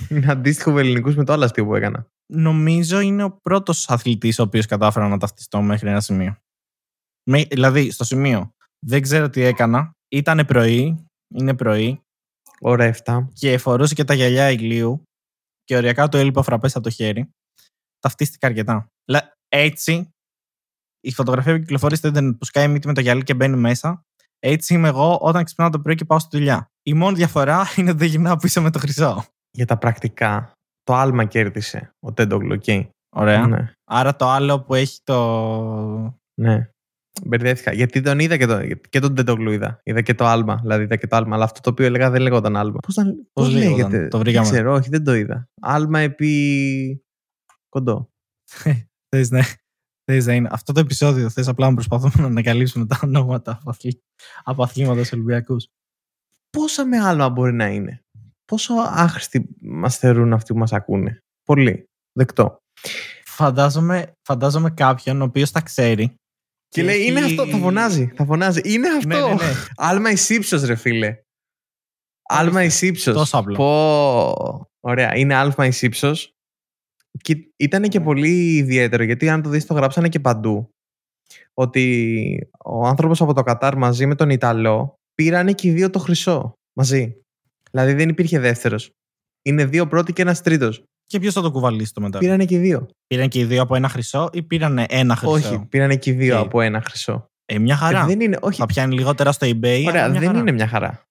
[0.09, 2.07] Είναι αντίστοιχο με ελληνικούς με το άλλο αστείο που έκανα.
[2.33, 6.37] Νομίζω είναι ο πρώτος αθλητής ο οποίος κατάφερα να ταυτιστώ μέχρι ένα σημείο.
[7.31, 8.51] Με, δηλαδή, στο σημείο.
[8.87, 9.91] Δεν ξέρω τι έκανα.
[10.09, 11.07] Ήταν πρωί.
[11.35, 12.01] Είναι πρωί.
[12.61, 13.27] Ωραία 7.
[13.33, 15.03] Και φορούσε και τα γυαλιά ηλίου.
[15.65, 17.31] Και οριακά του έλειπε ο φραπές από το χέρι.
[17.99, 18.87] Ταυτίστηκα αρκετά.
[19.11, 20.09] Λα- Έτσι,
[21.01, 24.03] η φωτογραφία που κυκλοφορεί στο Ιντερνετ που σκάει μύτη με το γυαλί και μπαίνει μέσα.
[24.39, 26.67] Έτσι είμαι εγώ όταν ξυπνάω το πρωί και πάω στη δουλειά.
[26.83, 29.25] Η μόνη διαφορά είναι ότι δεν γυρνάω πίσω με το χρυσό.
[29.51, 30.53] Για τα πρακτικά,
[30.83, 32.87] το άλμα κέρδισε ο Τέντογλου, οκ.
[33.17, 33.47] Ωραία.
[33.47, 33.73] Ναι.
[33.85, 36.19] Άρα το άλλο που έχει το.
[36.41, 36.71] ναι.
[37.25, 37.73] Μπερδεύτηκα.
[37.73, 39.81] Γιατί τον είδα και, το, και τον Τέντογλου είδα.
[39.83, 40.59] Είδα και το άλμα.
[40.63, 41.35] Δηλαδή είδα και το άλμα.
[41.35, 42.79] Αλλά αυτό το οποίο έλεγα δεν λέγονταν άλμα.
[42.79, 44.47] Πώς Πώς πώς λέγονταν; λέγεται; Το βρήκαμε.
[44.47, 45.49] Δεν ξέρω, όχι, δεν το είδα.
[45.61, 47.05] Άλμα επί.
[47.69, 48.11] κοντό.
[49.09, 49.45] Θες να,
[50.05, 50.49] θες να είναι.
[50.53, 54.03] Αυτό το επεισόδιο θες απλά να προσπαθούμε να ανακαλύψουμε τα ονόματα από, αθλή,
[54.43, 55.69] από αθλήματα Ολυμπιακούς.
[56.51, 58.05] Πόσα με άλμα μπορεί να είναι;
[58.45, 61.89] Πόσο άχρηστοι μας θεωρούν αυτοί που μας ακούνε; Πολύ.
[62.13, 62.59] Δεκτό.
[63.25, 66.15] Φαντάζομαι, φαντάζομαι κάποιον ο οποίος τα ξέρει.
[66.73, 67.47] Και, λέει, έχει- είναι αυτό.
[67.47, 68.13] Θα φωνάζει.
[68.17, 68.61] Θα φωνάζει.
[68.65, 69.07] Είναι αυτό.
[69.09, 69.53] Ναι, ναι, ναι.
[69.77, 71.17] Άλμα εις ύψος, ρε φίλε.
[72.23, 73.15] Άλμα εις ύψος.
[73.15, 73.55] Τόσο απλό.
[73.55, 74.71] Πω.
[74.81, 75.17] Ωραία.
[75.17, 76.33] Είναι άλμα εις ύψος.
[77.23, 80.69] Και ήταν και πολύ ιδιαίτερο, γιατί αν το δεις το γράψανε και παντού.
[81.55, 85.99] Ότι ο άνθρωπος από το Κατάρ μαζί με τον Ιταλό πήρανε και οι δύο το
[85.99, 86.53] χρυσό.
[86.79, 87.17] Μαζί.
[87.71, 88.91] Δηλαδή δεν υπήρχε δεύτερος.
[89.43, 90.83] Είναι δύο πρώτοι και ένας τρίτος.
[91.13, 92.89] Και ποιος θα το κουβαλήσει το μετά; Πήρανε και οι δύο.
[93.07, 96.13] Πήραν και οι δύο από ένα χρυσό ή πήραν ένα χρυσό; Όχι, πήρανε και οι
[96.13, 97.27] δύο Και- από ένα χρυσό.
[97.45, 98.03] Ε, μια χαρά.
[98.03, 99.85] Ε, δεν είναι, όχι, Θα πιάνει λιγότερα στο eBay.
[99.87, 100.39] Ωραία, αλλά μια δεν χαρά.
[100.39, 101.07] είναι μια χαρά.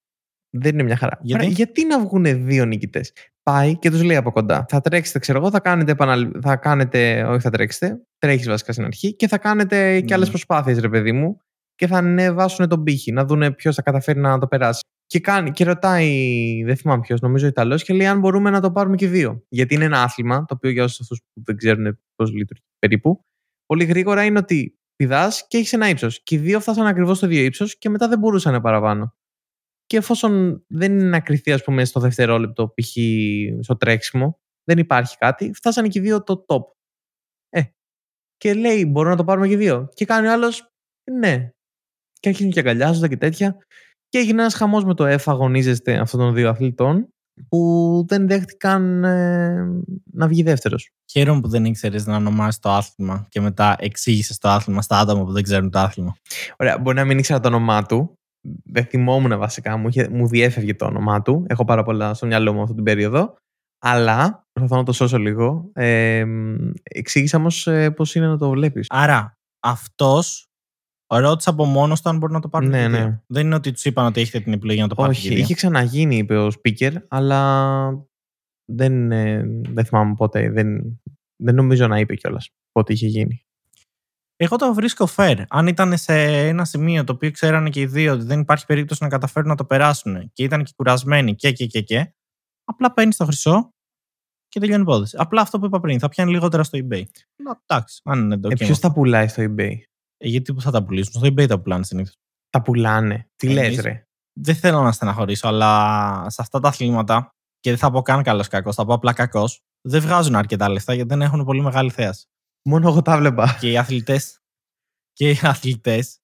[0.49, 1.17] Δεν είναι μια χαρά.
[1.21, 4.65] Γιατί; Ωραία, γιατί να βγουν δύο νικητές; Πάει και τους λέει από κοντά.
[4.69, 6.31] Θα τρέξετε, ξέρω εγώ, θα κάνετε, επαναλ...
[6.41, 7.23] θα κάνετε.
[7.23, 8.01] Όχι, θα τρέξετε.
[8.17, 10.13] Τρέχεις βασικά στην αρχή και θα κάνετε και Ναι.
[10.15, 11.37] άλλε προσπάθειες, ρε παιδί μου.
[11.75, 14.81] Και θα ανεβάσουν τον πύχη, να δουν ποιος θα καταφέρει να το περάσει.
[15.11, 18.71] Και, κάνει, και ρωτάει, δεν θυμάμαι ποιος, νομίζω Ιταλός, και λέει αν μπορούμε να το
[18.71, 19.45] πάρουμε και δύο.
[19.49, 23.25] Γιατί είναι ένα άθλημα, το οποίο για όσους αυτούς που δεν ξέρουν πώς λειτουργεί περίπου,
[23.65, 26.23] πολύ γρήγορα είναι ότι πηδάς και έχεις ένα ύψος.
[26.23, 29.15] Και οι δύο φτάσαν ακριβώς στο ίδιο ύψος και μετά δεν μπορούσαν παραπάνω.
[29.85, 32.95] Και εφόσον δεν είναι να κρυθεί, ας πούμε, στο δευτερόλεπτο, π.χ.
[33.59, 36.61] στο τρέξιμο, δεν υπάρχει κάτι, φτάσανε και οι δύο το top.
[37.49, 37.61] Ε.
[38.37, 39.89] Και λέει, μπορούμε να το πάρουμε και οι δύο.
[39.93, 40.71] Και κάνει ο άλλος,
[41.11, 41.49] ναι.
[42.19, 43.57] Και αρχίζουν και αγκαλιάζονται και τέτοια.
[44.11, 47.07] Και έγινε ένας χαμός με το F αγωνίζεστε αυτών των δύο αθλητών
[47.49, 50.89] που δεν δέχτηκαν ε, να βγει δεύτερος.
[51.11, 55.23] Χαίρομαι που δεν ήξερες να ονομάσεις το άθλημα και μετά εξήγησες το άθλημα στα άτομα
[55.23, 56.15] που δεν ξέρουν το άθλημα.
[56.57, 58.13] Ωραία, μπορεί να μην ήξερα το όνομά του.
[58.63, 61.45] Δεν θυμόμουν βασικά, μου, είχε- μου διέφευγε το όνομά του.
[61.47, 63.35] Έχω πάρα πολλά στο μυαλό μου αυτή την περίοδο.
[63.83, 65.69] Αλλά προσπαθώ να το σώσω λίγο.
[65.73, 66.25] Ε,
[66.83, 68.85] εξήγησα όμως πώς είναι να το βλέπεις.
[68.89, 70.45] Άρα, αυτός
[71.19, 72.67] ρώτησε από μόνος του αν μπορεί να το πάρει.
[72.67, 72.99] Ναι, και οι δύο.
[72.99, 73.21] ναι.
[73.27, 75.11] Δεν είναι ότι τους είπαν ότι έχετε την επιλογή να το πάρει.
[75.11, 77.89] Όχι, είχε ξαναγίνει, είπε ο speaker, αλλά
[78.65, 80.49] δεν, ε, δεν θυμάμαι πότε.
[80.49, 80.99] Δεν,
[81.35, 83.45] δεν νομίζω να είπε κιόλας πότε είχε γίνει.
[84.35, 85.43] Εγώ το βρίσκω fair.
[85.49, 86.13] Αν ήταν σε
[86.47, 89.55] ένα σημείο το οποίο ξέρανε και οι δύο ότι δεν υπάρχει περίπτωση να καταφέρουν να
[89.55, 92.13] το περάσουν και ήταν και κουρασμένοι και και και και,
[92.63, 93.73] απλά παίρνεις το χρυσό
[94.47, 95.15] και τελειώνει η υπόθεση.
[95.19, 97.03] Απλά αυτό που είπα πριν, θα πιάνει λιγότερα στο eBay.
[97.35, 99.73] Να, εντάξει, αν είναι το Ε, okay Ποιος τα πουλάει στο eBay;
[100.23, 102.15] Ε, γιατί που θα τα πουλήσουν, στο eBay τα πουλάνε συνήθως.
[102.49, 103.29] Τα πουλάνε.
[103.35, 104.05] Τι Εμείς- λες ρε.
[104.39, 108.47] Δεν θέλω να στεναχωρήσω, αλλά σε αυτά τα αθλήματα, και δεν θα πω καν καλός
[108.47, 112.25] κακός, θα πω απλά κακός, δεν βγάζουν αρκετά λεφτά γιατί δεν έχουν πολύ μεγάλη θέαση.
[112.69, 113.57] Μόνο εγώ τα βλέπα.
[113.59, 114.39] και οι αθλητές
[115.13, 116.19] και οι αθλητές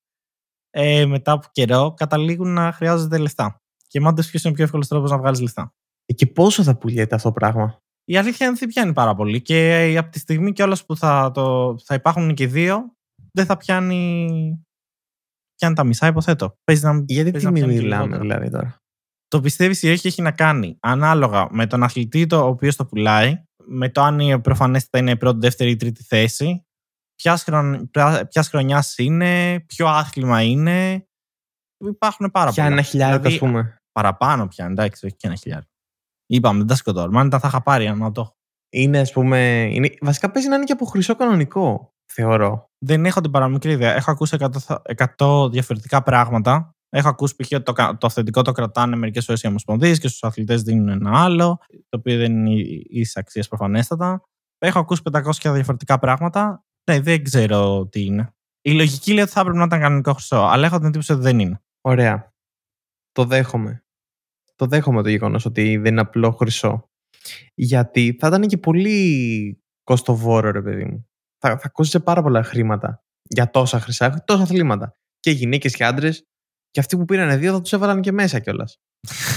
[0.70, 3.62] ε, μετά από καιρό καταλήγουν να χρειάζονται λεφτά.
[3.88, 5.74] Και μάντες ποιος είναι ο πιο εύκολος τρόπος να βγάλεις λεφτά.
[6.06, 9.16] Ε, Και πόσο θα πουλιέται αυτό το πράγμα; Η αλήθεια είναι ότι δεν πιάνει πάρα
[9.16, 9.42] πολύ.
[9.42, 12.97] Και ε, από τη στιγμή κιόλας που θα, το, θα υπάρχουν και δύο,
[13.38, 14.66] δεν θα πιάνει.
[15.56, 16.58] Πιάνει τα μισά, υποθέτω.
[16.64, 18.22] Παίζει να, Γιατί παίζει τι να μη πιάνει και μιλάμε λιγότερο.
[18.22, 18.78] δηλαδή τώρα;
[19.28, 23.44] Το πιστεύει ή όχι έχει να κάνει ανάλογα με τον αθλητή το οποίος το πουλάει,
[23.66, 26.66] με το αν η προφανέστατα είναι πρώτη, δεύτερη ή τρίτη θέση,
[28.30, 31.08] ποια χρονιάς είναι, ποιο άθλημα είναι.
[31.86, 32.76] Υπάρχουν πάρα Πια πολλά.
[32.76, 33.78] ένα χιλιάρικο, Δηλαδή, ας πούμε.
[33.92, 35.66] Παραπάνω πια, εντάξει, όχι και ένα χιλιάρι.
[36.26, 37.20] Είπαμε, δεν τα σκοτώνουμε.
[37.20, 38.36] Αν ήταν θα είχα πάρει, να το έχω.
[38.70, 39.70] Είναι, ας πούμε.
[39.72, 39.94] Είναι...
[40.02, 42.70] Βασικά παίζει να είναι και από χρυσό κανονικό, θεωρώ.
[42.78, 43.96] Δεν έχω την παραμικρή ιδέα.
[43.96, 44.82] Έχω ακούσει 100, θα-
[45.18, 46.72] 100 διαφορετικά πράγματα.
[46.90, 47.52] Έχω ακούσει π.χ.
[47.52, 50.88] ότι το, κα- το αυθεντικό το κρατάνε μερικές φορές οι ομοσπονδίες και στους αθλητές δίνουν
[50.90, 51.58] ένα άλλο,
[51.90, 54.22] το οποίο δεν είναι ίση αξία προφανέστατα.
[54.58, 55.22] Έχω ακούσει 500
[55.54, 56.64] διαφορετικά πράγματα.
[56.92, 58.32] Ναι, δεν ξέρω τι είναι.
[58.62, 61.22] Η λογική λέει ότι θα έπρεπε να ήταν κανονικό χρυσό, αλλά έχω την εντύπωση ότι
[61.22, 61.62] δεν είναι.
[61.82, 62.34] Ωραία.
[63.12, 63.84] Το δέχομαι.
[64.56, 66.90] Το δέχομαι το γεγονός ότι δεν είναι απλό χρυσό.
[67.54, 71.07] Γιατί θα ήταν και πολύ κοστοβόρο, ρε παιδί μου.
[71.40, 74.94] Θα, θα κόστησε πάρα πολλά χρήματα για τόσα χρυσά, τόσα αθλήματα.
[75.20, 76.24] Και γυναίκες και άντρες.
[76.72, 78.80] Και αυτοί που πήραν δύο θα τους έβαλαν και μέσα κιόλας.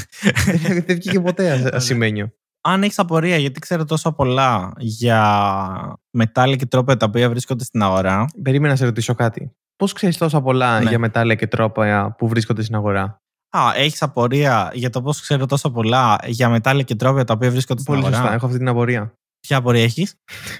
[0.86, 2.32] δεν βγήκε ποτέ ασημένιο.
[2.60, 7.82] Αν έχεις απορία, γιατί ξέρω τόσο πολλά για μετάλλια και τρόπια τα οποία βρίσκονται στην
[7.82, 8.24] αγορά.
[8.42, 9.54] Περίμενα να σε ρωτήσω κάτι.
[9.76, 10.88] Πώς ξέρεις τόσα πολλά Ναι.
[10.88, 15.46] για μετάλλια και τρόπια που βρίσκονται στην αγορά; Α, έχεις απορία για το πώς ξέρω
[15.46, 18.34] τόσο πολλά για μετάλλια και τρόπια τα οποία βρίσκονται στην Πολύ αγορά; σωστά.
[18.34, 19.14] Έχω αυτή την απορία.
[19.40, 20.14] Ποια απορία έχεις;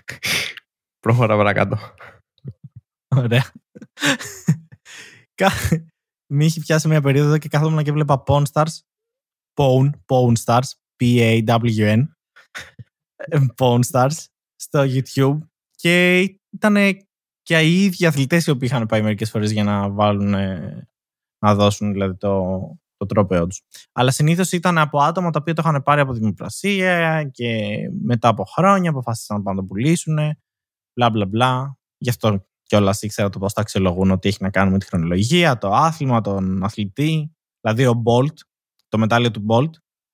[1.01, 1.77] Προχωρά παρακάτω.
[3.17, 3.51] Ωραία.
[5.35, 5.51] Κα-
[6.33, 8.79] Με είχε πιάσει μια περίοδο και κάθομαι και βλέπα Pawn Stars.
[9.55, 10.69] Pawn, Pawn Stars.
[11.03, 12.03] P-A-W-N.
[13.17, 14.25] ε, Pawn Stars
[14.57, 15.39] στο YouTube.
[15.71, 16.19] Και
[16.51, 16.77] ήταν
[17.43, 20.35] και οι ίδιοι αθλητές οι οποίοι είχαν πάει μερικές φορές για να βάλουν.
[20.35, 20.89] ε,
[21.45, 22.51] να δώσουν δηλαδή το,
[22.97, 23.63] το τρόπεό τους.
[23.93, 27.69] Αλλά συνήθως ήταν από άτομα τα οποία το είχαν πάρει από δημοπρασία και
[28.03, 30.19] μετά από χρόνια αποφάσισαν να πάνε να το πουλήσουν.
[31.01, 31.79] Μπλα μπλα μπλα.
[31.99, 35.59] Γι' αυτό κιόλας ήξερα το πώς τα αξιολογούν ότι έχει να κάνει με τη χρονολογία,
[35.59, 37.37] το άθλημα, τον αθλητή.
[37.61, 38.35] Δηλαδή ο Bolt,
[38.89, 39.71] το μετάλλιο του Bolt,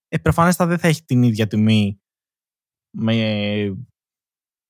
[0.09, 2.01] ε, προφανέστα δεν θα έχει την ίδια τιμή
[2.99, 3.15] με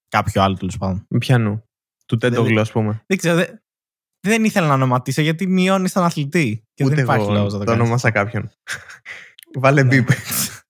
[0.08, 1.06] κάποιο άλλο τέλος πάντων.
[1.08, 1.62] Με πιανού.
[2.06, 3.02] Του Τέντογλου, ας πούμε.
[3.06, 3.62] Δεν ξέρω, δεν,
[4.26, 6.64] δεν ήθελα να ονοματίσω γιατί μειώνεις τον αθλητή.
[6.74, 7.82] Και Ούτε δεν υπάρχει εγώ λόγος να το το κάνεις.
[7.82, 8.50] ονόμασα κάποιον.
[9.60, 9.88] Βάλε Ναι.
[9.88, 10.08] μπίπ.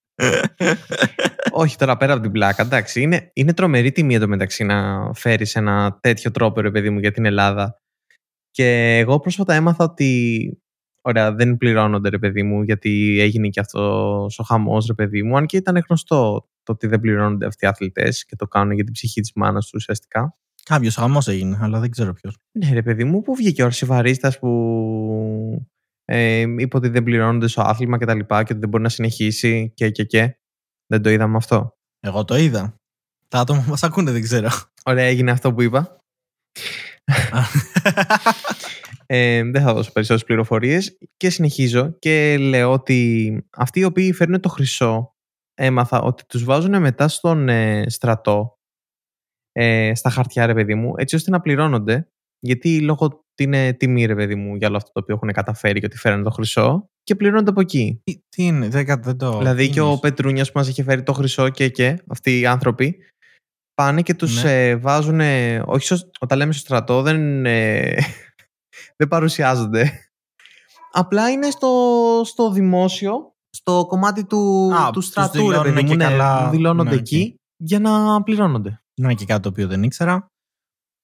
[1.51, 2.63] Όχι, τώρα πέρα από την πλάκα.
[2.63, 6.99] Εντάξει, είναι, είναι τρομερή τιμή εδώ μεταξύ να φέρεις ένα τέτοιο τρόπο, ρε παιδί μου,
[6.99, 7.81] για την Ελλάδα.
[8.51, 10.61] Και εγώ πρόσφατα έμαθα ότι.
[11.01, 15.37] Ωραία, δεν πληρώνονται, ρε παιδί μου, γιατί έγινε και αυτός ο χαμός, ρε παιδί μου.
[15.37, 18.83] Αν και ήταν γνωστό το ότι δεν πληρώνονται αυτοί οι αθλητές και το κάνουν για
[18.83, 20.37] την ψυχή της μάνας τους ουσιαστικά.
[20.63, 22.37] Κάποιος χαμός έγινε, αλλά δεν ξέρω ποιος.
[22.51, 25.67] Ναι, ρε παιδί μου, πού βγήκε ο Αρσιβαρίστας που
[26.09, 28.89] ε, είπε ότι δεν πληρώνονται στο άθλημα και τα λοιπά και ότι δεν μπορεί να
[28.89, 30.37] συνεχίσει και και και.
[30.87, 31.77] Δεν το είδαμε αυτό.
[31.99, 32.75] Εγώ το είδα.
[33.27, 34.49] Τα άτομα που μας ακούνε δεν ξέρω.
[34.85, 36.01] Ωραία, έγινε αυτό που είπα.
[39.09, 44.41] Ε, δεν θα δώσω περισσότερες πληροφορίες και συνεχίζω και λέω ότι αυτοί οι οποίοι φέρνουν
[44.41, 45.15] το χρυσό
[45.53, 48.59] έμαθα ότι τους βάζουν μετά στον ε, στρατό
[49.51, 54.05] ε, στα χαρτιά ρε παιδί μου έτσι ώστε να πληρώνονται γιατί λόγω ότι είναι τιμή
[54.05, 56.89] ρε παιδί μου για όλο αυτό το οποίο έχουν καταφέρει και ότι φέρνουν το χρυσό
[57.03, 58.01] και πληρώνονται από εκεί.
[58.03, 59.37] Τι, τι είναι, δεν, κα- δεν το.
[59.37, 62.39] δηλαδή τι και ο εννοείς; Πετρούνιας που μας είχε φέρει το χρυσό και και αυτοί
[62.39, 62.97] οι άνθρωποι
[63.73, 64.75] πάνε και τους Ναι.
[64.75, 65.19] βάζουν.
[65.65, 67.95] Όχι, στο- όταν λέμε στο στρατό, δεν, ε,
[68.97, 70.01] δεν παρουσιάζονται.
[70.91, 75.81] Απλά είναι στο, στο δημόσιο, στο κομμάτι του, Α, του τους στρατού, ρε δηλώνουν παιδί
[75.81, 75.89] μου.
[75.89, 76.49] και ναι, καλά.
[76.49, 77.01] δηλώνονται Ναι, οκ.
[77.01, 78.81] εκεί για να πληρώνονται.
[79.01, 80.27] Να και κάτι το οποίο δεν ήξερα.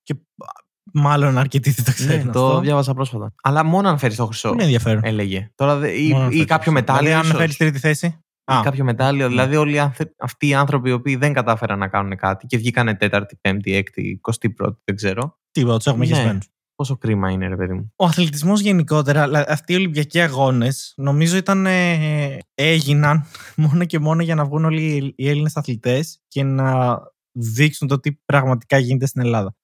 [0.04, 0.48] Και α,
[0.93, 2.26] μάλλον αρκετοί δεν το ξέρουν.
[2.26, 2.60] Ναι, το αυτό.
[2.60, 3.34] διάβασα πρόσφατα.
[3.43, 4.50] Αλλά μόνο αν φέρεις το χρυσό.
[4.50, 5.02] Πολύ ενδιαφέρον.
[5.04, 5.52] Έλεγε.
[5.56, 7.02] Τώρα, δε- ή, Μόνο αν ή φέρεις κάποιο το- μετάλλιο.
[7.04, 7.38] Δηλαδή, αν ίσως.
[7.39, 8.06] φέρεις τρίτη θέση;
[8.52, 9.24] ή Α, κάποιο μετάλλιο.
[9.24, 9.30] Ναι.
[9.30, 12.58] Δηλαδή, όλοι οι άνθρω- αυτοί οι άνθρωποι οι οποίοι δεν κατάφεραν να κάνουν κάτι και
[12.58, 15.38] βγήκανε τέταρτη, πέμπτη, έκτη, εικοστή πρώτη, δεν ξέρω.
[15.52, 16.15] τίποτα, τους έχουμε Ναι.
[16.15, 16.39] χεσμένου.
[16.76, 17.93] Πόσο κρίμα είναι, ρε παιδί μου.
[17.96, 24.22] Ο αθλητισμός γενικότερα, αλλά αυτοί οι Ολυμπιακοί αγώνες, νομίζω ήταν, ε, έγιναν μόνο και μόνο
[24.24, 26.98] για να βγουν όλοι οι Έλληνες αθλητές και να
[27.32, 29.56] δείξουν το τι πραγματικά γίνεται στην Ελλάδα.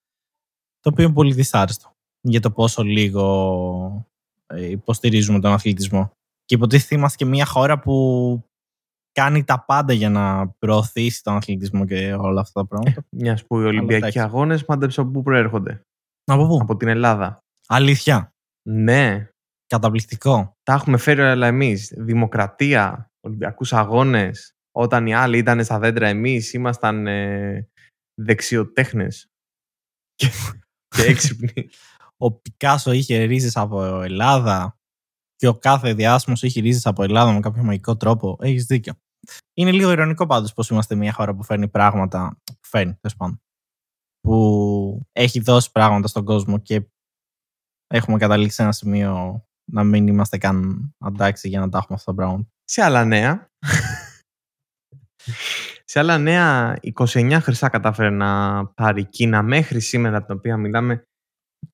[0.79, 4.07] Το οποίο είναι πολύ δυσάρεστο για το πόσο λίγο
[4.47, 6.11] ε, υποστηρίζουμε τον αθλητισμό.
[6.45, 8.43] Και υποτίθεται είμαστε και μια χώρα που
[9.11, 13.05] κάνει τα πάντα για να προωθήσει τον αθλητισμό και όλα αυτά τα πράγματα.
[13.09, 14.19] Μιας που οι Ολυμπιακοί εντάξει.
[14.19, 15.81] αγώνες, μάντεψε από πού προέρχονται;
[16.23, 17.39] Από πού; Από την Ελλάδα.
[17.67, 18.33] Αλήθεια.
[18.69, 19.29] Ναι,
[19.67, 20.53] Καταπληκτικό.
[20.63, 21.93] τα έχουμε φέρει όλα εμείς.
[21.97, 24.53] Δημοκρατία, Ολυμπιακούς αγώνες.
[24.71, 27.67] Όταν οι άλλοι ήταν στα δέντρα, εμείς ήμασταν ε,
[28.13, 29.27] δεξιοτέχνες.
[30.95, 31.69] Και, και έξυπνοι.
[32.17, 34.77] ο Πικάσο είχε ρίζες από Ελλάδα
[35.35, 38.37] και ο κάθε διάσημος είχε ρίζες από Ελλάδα με κάποιο μαγικό τρόπο.
[38.41, 38.93] Έχεις δίκιο.
[39.53, 43.41] Είναι λίγο ειρωνικό πάντως πως είμαστε μια χώρα που φέρνει πράγματα, που φέρνει, τέλος πάντων,
[44.19, 46.87] που έχει δώσει πράγματα στον κόσμο και
[47.87, 52.11] έχουμε καταλήξει σε ένα σημείο να μην είμαστε καν αντάξει για να τα έχουμε αυτά
[52.11, 52.49] τα πράγματα.
[52.63, 53.49] Σε άλλα νέα.
[55.91, 61.03] Σε άλλα νέα, 29 χρυσά κατάφερε να πάρει η Κίνα μέχρι σήμερα, την οποία μιλάμε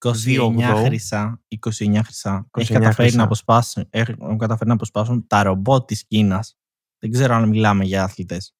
[0.05, 0.13] 29
[0.57, 0.83] 2-8.
[0.85, 2.47] χρυσά, 29 χρυσά.
[2.51, 3.17] 29 έχει καταφέρει χρυσά.
[3.17, 6.53] να αποσπάσουν, έχουν καταφέρει να αποσπάσουν τα ρομπότ της Κίνας.
[6.99, 8.53] Δεν ξέρω αν μιλάμε για αθλητές.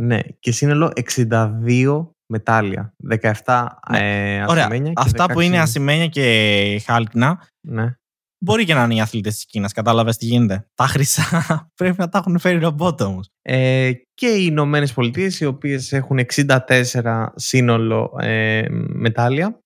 [0.00, 2.94] Ναι, και σύνολο 62 μετάλλια.
[3.20, 3.98] 17 Ναι.
[3.98, 4.64] ε, Ωραία.
[4.64, 7.96] ασημένια και Αυτά που 16 είναι ασημένια και χάλκινα Ναι.
[8.42, 9.72] Μπορεί και να είναι οι αθλητές της Κίνας.
[9.72, 10.68] Κατάλαβες τι γίνεται.
[10.74, 11.24] Τα χρυσά
[11.76, 13.30] πρέπει να τα έχουν φέρει ρομπότ όμως.
[13.42, 19.62] Ε, και οι Ηνωμένες Πολιτείες, οι οποίες έχουν 64 σύνολο ε, μετάλλια,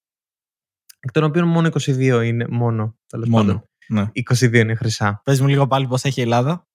[1.01, 2.97] εκ των οποίων μόνο 22 είναι μόνο.
[3.07, 3.45] τέλος Μόνο.
[3.47, 3.69] πάντων.
[3.89, 4.11] Ναι.
[4.35, 5.21] 22 είναι χρυσά.
[5.25, 6.67] Πες μου λίγο πάλι πώς έχει η Ελλάδα.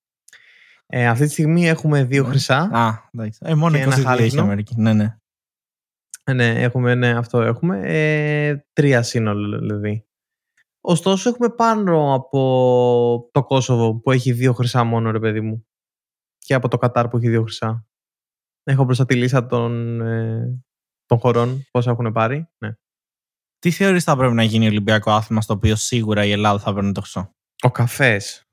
[0.93, 2.29] Ε, αυτή τη στιγμή έχουμε δύο Ναι.
[2.29, 2.57] χρυσά.
[2.57, 3.39] Α, εντάξει.
[3.43, 4.41] Ε, μόνο Και ένα 22 έχει η χάλκινο.
[4.41, 4.73] Αμερική.
[4.77, 5.15] Ναι, ναι.
[6.23, 7.79] Ε, ναι, έχουμε, ναι, αυτό έχουμε.
[7.83, 10.05] Ε, τρία σύνολο δηλαδή.
[10.81, 15.65] Ωστόσο, έχουμε πάνω από το Κόσοβο που έχει δύο χρυσά μόνο, ρε παιδί μου.
[16.37, 17.85] Και από το Κατάρ που έχει δύο χρυσά.
[18.63, 20.63] Έχω μπροστά τη λίστα των, ε,
[21.05, 22.49] των χωρών, πόσα έχουν πάρει.
[22.57, 22.73] Ναι.
[23.59, 26.91] Τι θεωρείς θα πρέπει να γίνει Ολυμπιακό άθλημα στο οποίο σίγουρα η Ελλάδα θα παίρνει
[26.91, 28.45] το χρυσό; Ο καφές.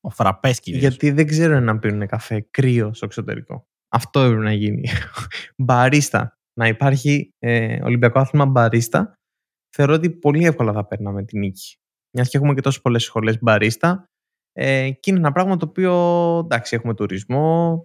[0.00, 0.82] Ο φραπές κυρίως.
[0.82, 3.66] Γιατί δεν ξέρω να πίνουν καφέ κρύο στο εξωτερικό.
[3.88, 4.88] Αυτό έπρεπε να γίνει.
[5.64, 6.38] μπαρίστα.
[6.58, 9.18] Να υπάρχει ε, Ολυμπιακό άθλημα μπαρίστα.
[9.76, 11.76] Θεωρώ ότι πολύ εύκολα θα παίρναμε την νίκη.
[12.16, 14.08] Μιας και έχουμε και τόσες πολλές σχολές μπαρίστα.
[14.52, 15.92] Ε, και είναι ένα πράγμα το οποίο
[16.38, 17.76] εντάξει, έχουμε τουρισμό.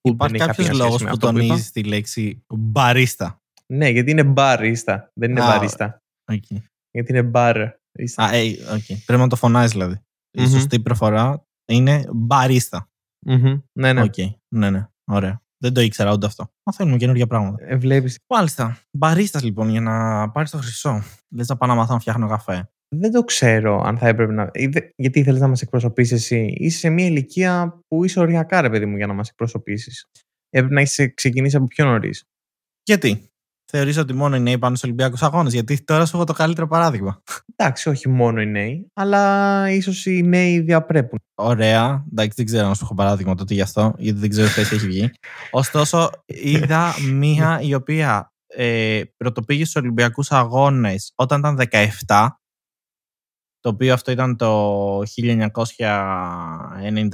[0.00, 1.46] που Υπάρχει δεν έχει κάποιος καμία λόγος σχέση με που αυτό είπα.
[1.46, 5.10] τονίζεις τη λέξη μπαρίστα; Ναι, γιατί είναι μπαρίστα.
[5.14, 6.02] Δεν είναι Α, μπαρίστα.
[6.32, 6.58] Okay.
[6.90, 7.56] Γιατί είναι μπαρ.
[8.14, 8.96] Α, ε, okay.
[9.06, 10.04] Πρέπει να το φωνάζει δηλαδή.
[10.30, 10.48] Η Μμμ.
[10.48, 12.90] σωστή προφορά είναι μπαρίστα.
[13.26, 13.60] Μμμ.
[13.72, 14.02] Ναι, ναι.
[14.02, 14.14] Οκ.
[14.48, 14.88] Ναι, ναι.
[15.04, 15.43] Ωραία.
[15.64, 16.50] Δεν το ήξερα ούτε αυτό.
[16.66, 17.64] Μαθαίνουμε καινούργια πράγματα.
[17.68, 18.78] Ε, βλέπεις, Μάλιστα.
[18.90, 21.02] Μπαρίστας λοιπόν για να πάρεις το χρυσό.
[21.34, 22.68] Λες να πάω να μάθω να φτιάχνω καφέ.
[22.96, 24.50] δεν το ξέρω αν θα έπρεπε να.
[24.52, 26.54] ή δε- Γιατί ήθελε να μας εκπροσωπήσεις εσύ.
[26.56, 30.06] Είσαι σε μια ηλικία που είσαι οριακά, ρε παιδί μου, για να μας εκπροσωπήσεις.
[30.50, 32.24] Έπρεπε να έχει ξεκινήσεις από πιο νωρίς.
[32.82, 33.28] Γιατί;
[33.76, 36.66] Θεωρείς ότι μόνο οι νέοι πάνε στους Ολυμπιακούς Αγώνες; Γιατί τώρα σου έχω το καλύτερο
[36.66, 37.22] παράδειγμα.
[37.56, 41.18] Εντάξει, όχι μόνο οι νέοι, αλλά ίσως οι νέοι διαπρέπουν.
[41.34, 42.04] Ωραία.
[42.10, 44.74] Εντάξει, δεν ξέρω αν σου έχω παράδειγμα τότε γι' αυτό, γιατί δεν ξέρω τι θέση
[44.74, 45.10] έχει βγει.
[45.50, 51.58] Ωστόσο, είδα μία η οποία ε, πρωτοπήγε στους Ολυμπιακούς Αγώνες όταν ήταν
[52.06, 52.28] 17.
[53.60, 55.02] Το οποίο αυτό ήταν το 1990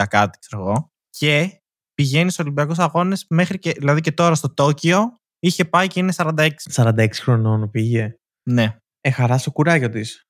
[0.09, 0.93] κάτι, ξέρω εγώ.
[1.11, 1.61] Και
[1.95, 3.73] πηγαίνει στους Ολυμπιακούς Αγώνες μέχρι και.
[3.73, 6.51] Δηλαδή και τώρα στο Τόκιο είχε πάει και είναι 46.
[6.73, 8.15] 46 χρονών πήγε.
[8.51, 8.77] Ναι.
[9.01, 10.25] Ε, χαράς στο κουράγιο της.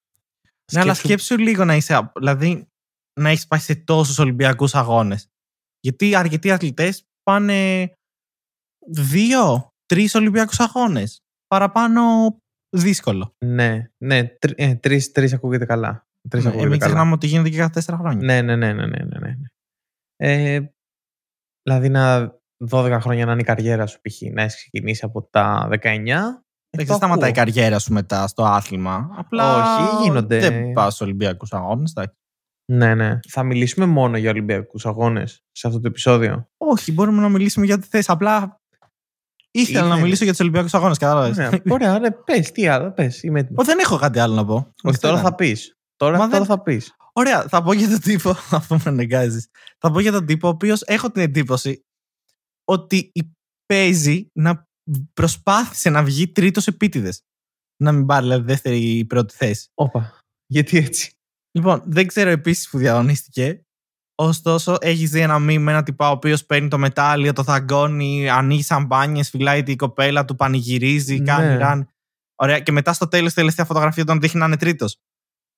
[0.73, 2.11] Ναι, αλλά σκέψου λίγο να είσαι.
[2.19, 2.69] Δηλαδή
[3.21, 5.27] να έχεις πάει σε τόσους Ολυμπιακούς Αγώνες.
[5.81, 7.93] Γιατί αρκετοί αθλητές πάνε
[8.91, 11.19] δύο, τρεις Ολυμπιακούς Αγώνες.
[11.47, 12.37] Παραπάνω
[12.77, 13.33] δύσκολο.
[13.45, 16.07] Ναι, ναι, τρει ε, τρεις, τρεις ακούγεται καλά.
[16.29, 16.93] Τρεις Ε, ακούγεται μην καλά.
[16.93, 18.25] ξεχνάμε ότι γίνεται και κάθε τέσσερα χρόνια.
[18.25, 19.35] Ναι, ναι, ναι, ναι, ναι, ναι, ναι.
[20.17, 20.73] Ε,
[21.63, 22.35] δηλαδή να
[22.69, 24.21] 12 χρόνια να είναι η καριέρα σου π.χ.
[24.33, 25.77] να έχεις ξεκινήσει από τα 19.
[26.71, 27.45] ε, Δεν το σταματάει η ακούω.
[27.45, 29.09] καριέρα σου μετά στο άθλημα.
[29.17, 31.93] Απλά Όχι, γίνονται- δεν πας στους Ολυμπιακούς Αγώνες.
[32.73, 33.19] Ναι, ναι.
[33.29, 37.79] Θα μιλήσουμε μόνο για Ολυμπιακούς αγώνες σε αυτό το επεισόδιο; Όχι, μπορούμε να μιλήσουμε για
[37.79, 38.11] τη θέση.
[38.11, 38.61] Απλά
[39.51, 40.03] ήθελα να Ήθελες.
[40.03, 40.99] μιλήσω για τους Ολυμπιακούς Αγώνες.
[40.99, 41.37] Κατάλαβες.
[41.39, 43.67] Ωραία, ωραία, ναι, πες, τι άλλο, πες, είμαι έτοιμος.
[43.67, 44.55] Δεν έχω κάτι άλλο να πω.
[44.55, 45.31] Όχι, Αυτό τώρα ήταν.
[45.31, 45.77] θα πεις.
[45.97, 46.95] Τώρα, Μα τώρα δεν- θα πεις.
[47.13, 49.49] Ωραία, θα πω για τον τύπο, αφού με αναγκάζεις.
[49.79, 51.85] Θα πω για τον τύπο, ο οποίος έχω την εντύπωση
[52.71, 53.33] ότι η-
[53.67, 54.69] παίζει να
[55.13, 57.23] προσπάθησε να βγει τρίτος επίτηδες.
[57.83, 59.69] Να μην πάρει δηλαδή δεύτερη ή πρώτη θέση.
[59.75, 61.13] Όπα, γιατί έτσι.
[61.59, 63.63] Λοιπόν, δεν ξέρω επίσης που διαγωνίστηκε.
[64.15, 68.29] Ωστόσο, έχει δει ένα μήνυμα με ένα τυπά ο οποίος παίρνει το μετάλλιο, το θαγκώνει,
[68.29, 71.25] ανοίγει σαμπάνιες, φυλάει την κοπέλα του, πανηγυρίζει, Ναι.
[71.25, 71.89] κάνει ραν.
[72.35, 74.97] Ωραία, και μετά στο τέλος, τελευταία φωτογραφία τον δείχνει να είναι τρίτος.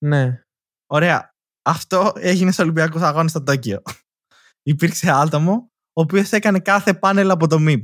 [0.05, 0.43] Ναι.
[0.87, 1.31] Ωραία.
[1.65, 3.83] Αυτό έγινε στου Ολυμπιακούς Αγώνες στο Τόκιο.
[4.73, 7.83] Υπήρξε άτομο, ο οποίος έκανε κάθε πάνελ από το MIB.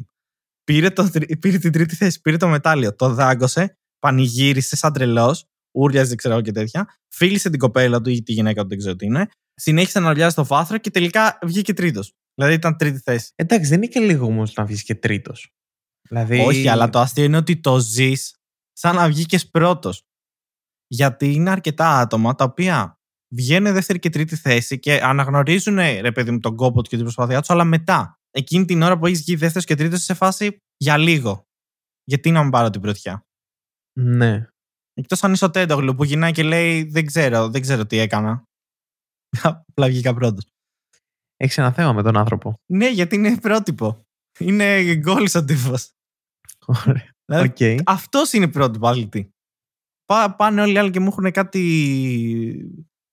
[0.65, 5.45] Πήρε, το, τρι- πήρε την τρίτη θέση, πήρε το μετάλλιο, το δάγκωσε, πανηγύρισε σαν τρελός,
[5.75, 6.95] ούριαζε, ξέρω εγώ και τέτοια.
[7.09, 9.29] Φίλησε την κοπέλα του ή τη γυναίκα του, δεν ξέρω τι είναι.
[9.55, 12.13] Συνέχισε να ουρλιάζει στο βάθρο και τελικά βγήκε τρίτος.
[12.35, 13.33] Δηλαδή ήταν τρίτη θέση.
[13.35, 15.53] Εντάξει, δεν είναι και λίγο όμως να βγεις και τρίτος.
[16.09, 16.41] Δηλαδή...
[16.41, 18.37] Όχι, αλλά το αστείο είναι ότι το ζεις
[18.73, 20.03] σαν να βγήκες πρώτος.
[20.87, 22.98] Γιατί είναι αρκετά άτομα τα οποία
[23.35, 27.05] βγαίνουν δεύτερη και τρίτη θέση και αναγνωρίζουν ρε παιδί μου τον κόπο του και την
[27.05, 30.15] προσπάθειά τους, αλλά μετά, εκείνη την ώρα που έχεις βγει δεύτερος και τρίτος, είσαι σε
[30.15, 31.43] φάση για λίγο.
[32.05, 33.27] Γιατί να μην πάρω την πρωτιά;
[34.01, 34.47] Ναι.
[34.95, 38.43] Εκτός αν είσαι ο Τέντογλου που γυρνάει και λέει Δεν ξέρω, δεν ξέρω τι έκανα.
[39.43, 40.47] Απλά βγήκα πρώτος.
[41.37, 42.55] Έχεις ένα θέμα με τον άνθρωπο.
[42.67, 44.03] Ναι, γιατί είναι πρότυπο.
[44.39, 45.91] Είναι γκόλ ο τύπος.
[46.67, 47.11] Ωραία.
[47.25, 47.83] Δηλαδή, Οκ.
[47.89, 49.31] Αυτός είναι πρότυπο αθλητή.
[50.05, 51.63] Πά, πάνε όλοι οι άλλοι και μου έχουν κάτι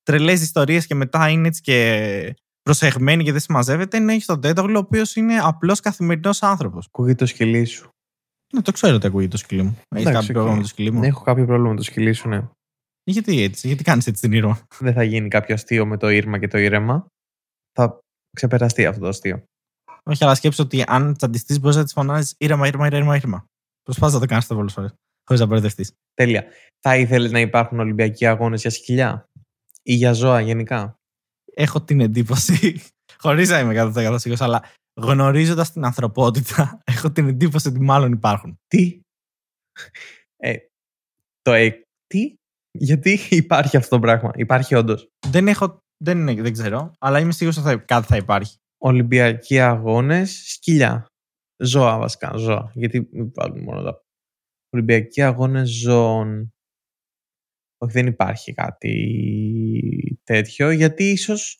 [0.05, 3.97] τρελές ιστορίες και μετά είναι έτσι και προσεγμένοι και δεν συμμαζεύεται.
[3.97, 6.85] Είναι έχει τον Τεντόγλου, ο οποίος είναι απλός καθημερινός άνθρωπος.
[6.85, 7.89] Ακούγεται το σκυλί σου.
[8.53, 9.77] Ναι, το ξέρω ότι ακούγεται το σκυλί μου.
[9.95, 10.33] Έχει Εντάξει, κάποιο οκ.
[10.33, 12.47] πρόβλημα με το σκυλί μου; Έχω κάποιο πρόβλημα με το σκυλί σου, ναι.
[13.03, 14.59] Γιατί έτσι, γιατί κάνεις έτσι την Ίρμα.
[14.79, 17.07] Δεν θα γίνει κάποιο αστείο με το Ίρμα και το ήρεμα.
[17.71, 17.99] Θα
[18.35, 19.43] ξεπεραστεί αυτό το αστείο.
[20.03, 23.45] Όχι, αλλά σκέψω ότι αν τσαντιστείς, μπορείς να της φωνάζεις ήρεμα, ήρεμα, ήρεμα, ήρεμα.
[23.83, 24.93] Προσπάθησε να το κάνεις αυτό πολλές φορές.
[25.25, 25.93] Χωρίς να μπερδευτείς.
[26.13, 26.45] Τέλεια.
[26.79, 29.25] Θα ήθελες να υπάρχουν Ολυμπιακοί αγώνες για σκυλιά;
[29.85, 30.95] Ή για ζώα γενικά;
[31.53, 32.81] Έχω την εντύπωση,
[33.23, 34.63] χωρίς να είμαι 100% σίγουρο, αλλά
[35.01, 38.55] γνωρίζοντας την ανθρωπότητα, έχω την εντύπωση ότι μάλλον υπάρχουν.
[38.67, 38.99] Τι;
[40.37, 40.55] Ε,
[41.41, 42.33] το ε, τι;
[42.71, 45.77] Γιατί υπάρχει αυτό το πράγμα; Υπάρχει όντως; Δεν έχω.
[46.03, 48.57] Δεν, είναι, δεν ξέρω, αλλά είμαι σίγουρος ότι θα, κάτι θα υπάρχει.
[48.77, 51.07] Ολυμπιακοί αγώνες σκυλιά.
[51.63, 52.37] Ζώα βασικά.
[52.37, 52.71] Ζώα.
[52.73, 54.01] Γιατί μην βάλουμε μόνο τα.
[54.69, 56.53] Ολυμπιακοί αγώνες ζώων.
[57.77, 61.59] Όχι, δεν υπάρχει κάτι τέτοιο, γιατί ίσως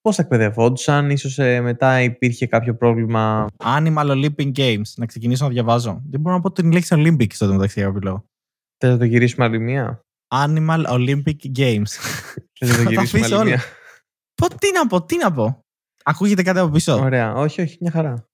[0.00, 3.46] πώς θα εκπαιδευόντουσαν, ίσως ε, μετά υπήρχε κάποιο πρόβλημα.
[3.56, 4.82] Animal Olympic Games.
[4.96, 6.02] Να ξεκινήσω να διαβάζω.
[6.10, 8.24] Δεν μπορώ να πω την λέξη Olympic στο μεταξύ για κάποιο λόγο.
[8.76, 10.00] Θες να το γυρίσουμε άλλη μία;
[10.34, 11.90] Animal Olympic Games.
[12.58, 13.44] Θες να το Θα τα γυρίσουμε αφήσω άλλη όλα.
[13.44, 13.60] μία;
[14.34, 15.60] πω, τι να πω, τι να πω.
[16.04, 16.94] Ακούγεται κάτι από πίσω.
[16.98, 17.34] Ωραία.
[17.34, 18.28] Όχι, όχι, μια χαρά.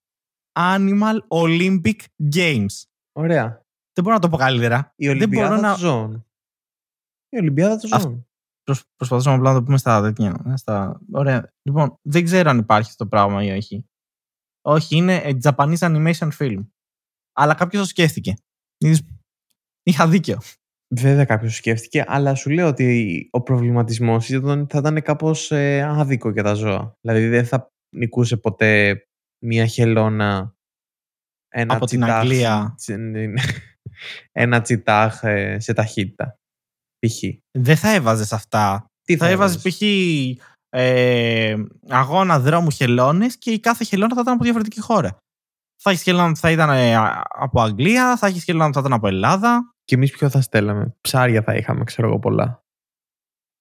[0.58, 1.96] Animal Olympic
[2.34, 2.82] Games.
[3.12, 3.62] Ωραία.
[3.92, 4.92] Δεν μπορώ να το πω καλύτερα.
[4.96, 6.26] Η Δεν Ολυμπιάδα μπορώ να των Ζώων.
[7.32, 8.26] Η Ολυμπιάδα των Αυ- Ζώων.
[8.62, 10.42] Προσ- προσπαθούσαμε απλά να το πούμε στα τέτοια.
[10.46, 11.00] ε, Στα...
[11.12, 11.52] Ωραία.
[11.62, 13.86] Λοιπόν, δεν ξέρω αν υπάρχει αυτό το πράγμα ή όχι.
[14.64, 16.66] Όχι, είναι ε, Japanese animation film.
[17.32, 18.34] Αλλά κάποιος το σκέφτηκε.
[18.78, 19.02] Είδες,
[19.82, 20.40] Είχα δίκιο.
[20.94, 24.26] Βέβαια κάποιος σκέφτηκε, αλλά σου λέω ότι ο προβληματισμός
[24.68, 26.96] θα ήταν κάπως άδικο για τα ζώα.
[27.00, 29.02] Δηλαδή δεν θα νικούσε ποτέ
[29.44, 30.56] μία χελώνα
[31.48, 32.74] ένα Από την τσιτάχ- Αγγλία.
[32.76, 32.98] τσι-
[34.32, 36.38] ένα τσιτάχ ε, σε ταχύτητα.
[37.06, 37.22] Π.χ.
[37.58, 38.86] Δεν θα έβαζες αυτά.
[39.02, 39.80] Τι Θα έβαζες π.χ.
[40.74, 41.54] Ε,
[41.88, 45.16] αγώνα δρόμου χελώνε και η κάθε χελώνα θα ήταν από διαφορετική χώρα.
[45.82, 48.80] Θα έχεις χελώνα που θα ήταν ε, α- από Αγγλία, θα έχεις χελώνα που θα
[48.80, 49.74] ήταν από Ελλάδα.
[49.84, 52.62] Και εμείς ποιο θα στέλναμε; Ψάρια θα είχαμε, ξέρω εγώ πολλά.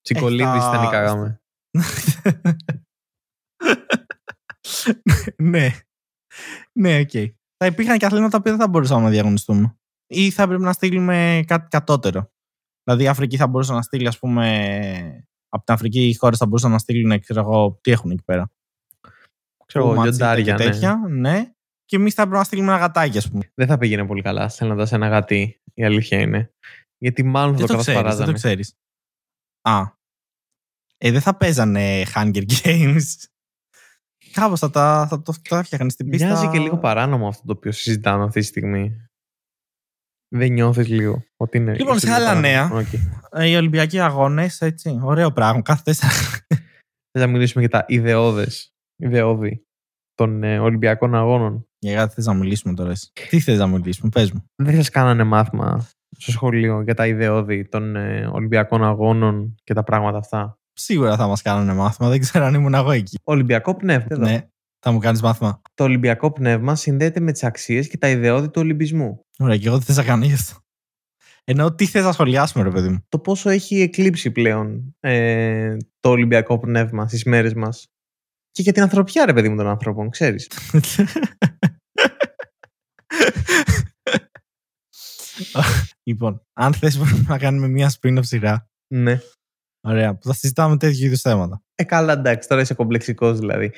[0.01, 1.41] Τσικολίδης θα- θα νικάγαμε.
[5.37, 5.69] ναι.
[6.79, 7.09] Ναι, οκ.
[7.57, 9.75] Θα υπήρχαν και αθλήματα που δεν θα μπορούσαμε να διαγωνιστούμε.
[10.07, 12.31] Ή θα έπρεπε να στείλουμε κάτι κατώτερο.
[12.91, 15.25] Δηλαδή η Αφρική θα μπορούσε να στείλει, ας πούμε.
[15.49, 18.51] Από την Αφρική οι χώρες θα μπορούσαν να στείλουν, ξέρω εγώ, τι έχουν εκεί πέρα.
[19.65, 20.71] Ξέρω εγώ, Μα τσίτα, λιοντάρια, και ναι.
[20.71, 21.01] τέτοια.
[21.09, 21.51] Ναι.
[21.85, 23.51] Και εμείς θα έπρεπε να στείλουμε ένα γατάκι, ας πούμε.
[23.53, 25.61] Δεν θα πήγαινε πολύ καλά στέλνοντας ένα γατί.
[25.73, 26.53] Η αλήθεια είναι.
[26.97, 28.01] Γιατί μάλλον θα Δεν το το ξέρεις.
[28.01, 28.31] Δεν κατασπαράζανε.
[28.31, 28.77] το ξέρεις.
[29.61, 29.99] Α.
[30.97, 33.01] Ε, δεν θα παίζανε Hunger Games.
[34.31, 36.27] Κάπως θα τα, θα το, θα έφτιαχνε στην πίστα.
[36.27, 39.09] Μοιάζει και λίγο παράνομο αυτό το οποίο συζητάμε αυτή τη στιγμή.
[40.33, 41.73] Δεν νιώθεις λίγο ότι είναι.
[41.75, 42.75] Λοιπόν, είσαι σε λίγο άλλα παράνομο.
[42.75, 42.79] νέα.
[42.81, 42.93] Οκ.
[43.41, 44.99] Ε, Οι Ολυμπιακοί αγώνες, έτσι.
[45.03, 45.61] Ωραίο πράγμα.
[45.61, 46.11] Κάθε τέσσερα.
[47.11, 49.65] Θες να μιλήσουμε για τα ιδεώδες, ιδεώδη
[50.13, 52.91] των ε, Ολυμπιακών Αγώνων; Για κάτι θες να μιλήσουμε τώρα.
[52.91, 53.11] εσύ.
[53.29, 54.43] Τι θες να μιλήσουμε, πες μου.
[54.55, 59.83] Δεν σας κάνανε μάθημα στο σχολείο για τα ιδεώδη των ε, Ολυμπιακών Αγώνων και τα
[59.83, 62.09] πράγματα αυτά; Σίγουρα θα μας κάνουν μάθημα.
[62.09, 63.17] Δεν ξέρω αν ήμουν εγώ εκεί.
[63.23, 64.07] Ολυμπιακό πνεύμα.
[64.09, 64.25] Εδώ.
[64.25, 64.47] Ναι,
[64.79, 65.61] θα μου κάνεις μάθημα.
[65.73, 69.25] Το Ολυμπιακό πνεύμα συνδέεται με τις αξίες και τα ιδεώδη του Ολυμπισμού.
[69.41, 70.59] Ωραία, και εγώ τι θες να κάνω γι' αυτό.
[71.43, 73.05] Ενώ τι θες να σχολιάσουμε, ρε παιδί μου.
[73.09, 77.87] Το πόσο έχει εκλείψει πλέον ε, το Ολυμπιακό πνεύμα στις μέρες μας.
[78.51, 80.51] Και για την ανθρωπιά, ρε παιδί μου, των ανθρώπων, ξέρεις.
[86.09, 88.67] λοιπόν, αν θες, μπορούμε να κάνουμε μια spin-off σειρά.
[88.93, 89.19] ναι.
[89.83, 91.61] Ωραία, που θα συζητάμε τέτοιου είδους θέματα.
[91.75, 93.71] Ε, καλά, εντάξει, τώρα είσαι κομπλεξικός δηλαδή.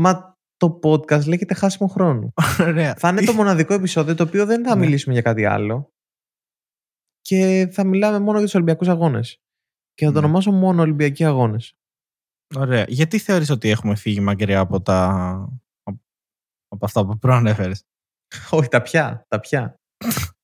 [0.00, 2.32] Μα το podcast λέγεται χάσιμο χρόνου.
[2.60, 2.94] Ωραία.
[2.94, 4.80] Θα είναι Τι- το μοναδικό επεισόδιο το οποίο δεν θα Ναι.
[4.80, 5.90] μιλήσουμε για κάτι άλλο.
[7.20, 9.36] Και θα μιλάμε μόνο για τους Ολυμπιακούς Αγώνες.
[9.94, 10.24] Και θα το Ναι.
[10.26, 11.72] ονομάσω μόνο Ολυμπιακοί Αγώνες.
[12.56, 12.84] Ωραία.
[12.88, 15.08] Γιατί θεωρείς ότι έχουμε φύγει μακριά από τα.
[15.82, 16.00] από-
[16.68, 17.82] από αυτά που προανέφερες;
[18.50, 19.24] Όχι, τα πια.
[19.28, 19.74] Τα πια.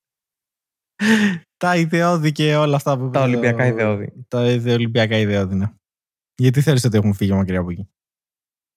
[1.56, 3.10] τα ιδεώδη και όλα αυτά που.
[3.10, 4.24] Τα Ολυμπιακά ιδεώδη.
[4.28, 5.72] Τα ιδε- Ολυμπιακά ιδεώδη, ναι.
[6.34, 7.88] Γιατί θεωρείς ότι έχουμε φύγει μακριά από εκεί;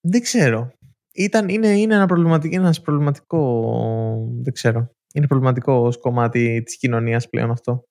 [0.08, 0.72] Δεν ξέρω.
[1.20, 4.30] Ήταν, είναι, είναι ένα προβληματικό, ένας προβληματικό.
[4.42, 4.96] Δεν ξέρω.
[5.14, 7.84] Είναι προβληματικό ως κομμάτι της κοινωνίας πλέον αυτό.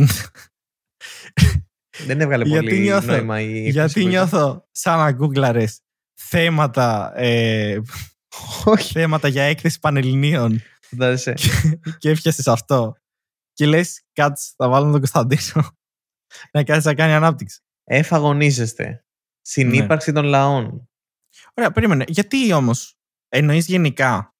[2.06, 4.08] δεν έβγαλε Γιατί πολύ νιώθω- νόημα η έκφραση Γιατί που είπα.
[4.08, 5.80] νιώθω σαν να γκούγκλαρες
[6.20, 7.78] θέματα, ε,
[8.64, 8.92] Όχι.
[8.92, 11.34] θέματα για έκθεση πανελληνίων Φαντάζεσαι.
[11.98, 12.94] και έφτιασες αυτό.
[13.52, 15.66] Και λες, κάτσε, θα βάλουμε τον Κωνσταντίνο
[16.52, 17.60] να κάτσει να κάνει ανάπτυξη.
[17.84, 19.04] Εφαγωνίζεστε.
[19.40, 20.89] Συνύπαρξη των λαών.
[21.60, 22.04] Ωραία, περίμενε.
[22.08, 22.94] Γιατί όμως
[23.28, 24.34] εννοείς γενικά.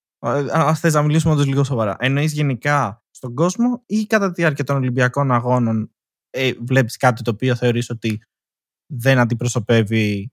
[0.52, 1.96] Αν θες να μιλήσουμε όντως λίγο σοβαρά.
[1.98, 5.94] Εννοείς γενικά στον κόσμο ή κατά τη διάρκεια των Ολυμπιακών Αγώνων
[6.30, 8.22] ε, βλέπεις κάτι το οποίο θεωρείς ότι
[8.92, 10.32] δεν αντιπροσωπεύει.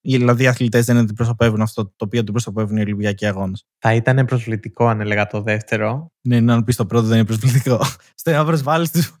[0.00, 4.26] ή Δηλαδή οι αθλητές δεν αντιπροσωπεύουν αυτό το οποίο αντιπροσωπεύουν οι Ολυμπιακοί Αγώνες; Θα ήταν
[4.26, 6.12] προσβλητικό αν έλεγα το δεύτερο.
[6.28, 7.80] Ναι, να πεις το πρώτο δεν είναι προσβλητικό.
[8.20, 9.18] Στο ένα προσβάλλεις τους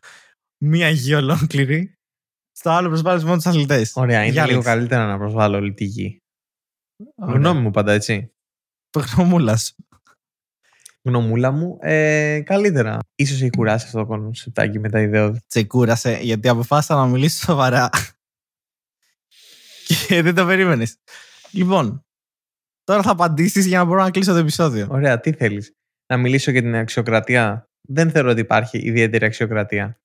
[0.64, 1.92] μία γη ολόκληρη.
[2.52, 3.92] Στο άλλο προσβάλλεις μόνο τους αθλητές.
[3.94, 4.50] Ωραία, είναι Διάλεξε.
[4.50, 6.22] λίγο καλύτερα να προσβάλλω όλη τη γη.
[7.16, 8.32] Γνώμη μου πάντα, έτσι.
[8.96, 9.74] Γνωμούλα σου.
[11.02, 12.98] Γνωμούλα μου, ε, καλύτερα.
[13.14, 15.40] Ίσως έχει κουράσει αυτό το κονσεπτάκι με τα ιδεώδη.
[15.46, 17.90] τσεκούρασε γιατί αποφάσισα να μιλήσω σοβαρά.
[20.06, 20.96] και δεν το περίμενες.
[21.50, 22.04] Λοιπόν,
[22.84, 24.88] τώρα θα απαντήσεις για να μπορώ να κλείσω το επεισόδιο.
[24.90, 25.74] Ωραία, τι θέλεις;
[26.06, 30.00] Να μιλήσω για την αξιοκρατία; Δεν θεωρώ ότι υπάρχει ιδιαίτερη αξιοκρατία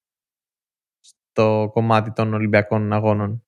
[1.00, 3.46] στο κομμάτι των Ολυμπιακών Αγώνων.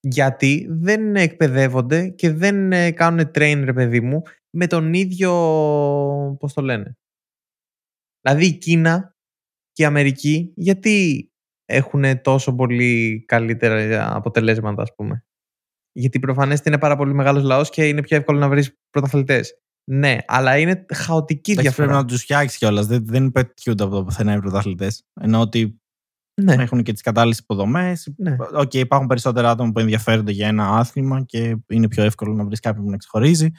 [0.00, 5.30] Γιατί δεν εκπαιδεύονται και δεν ε, κάνουν train, ρε παιδί μου, με τον ίδιο,
[6.38, 6.96] πώς το λένε.
[8.20, 9.16] Δηλαδή η Κίνα
[9.72, 11.28] και η Αμερική, γιατί
[11.64, 15.24] έχουν τόσο πολύ καλύτερα αποτελέσματα, ας πούμε.
[15.92, 19.60] Γιατί προφανώς είναι πάρα πολύ μεγάλος λαός και είναι πιο εύκολο να βρεις πρωταθλητές.
[19.90, 21.88] Ναι, αλλά είναι χαοτική Εντάξει, διαφορά.
[21.88, 22.86] πρέπει να τους φτιάξεις κιόλας.
[22.86, 25.04] Δεν, δεν πετιούνται από το πουθενά οι πρωταθλητές.
[25.20, 25.80] Ενώ ότι
[26.42, 28.08] Ναι, έχουν και τις κατάλληλες υποδομές.
[28.16, 28.36] ναι.
[28.52, 32.60] Οκ, υπάρχουν περισσότερα άτομα που ενδιαφέρονται για ένα άθλημα και είναι πιο εύκολο να βρεις
[32.60, 33.50] κάποιον που να ξεχωρίζει.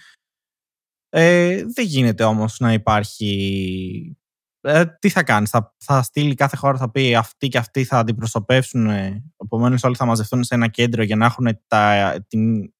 [1.09, 4.17] Ε, δεν γίνεται όμως να υπάρχει.
[4.61, 7.97] Ε, τι θα κάνεις, θα, θα στείλει κάθε χώρα, θα πει αυτοί και αυτοί θα
[7.97, 8.85] αντιπροσωπεύσουν.
[8.87, 12.73] Ε, Επομένως, όλοι θα μαζευτούν σε ένα κέντρο για να έχουν τα, την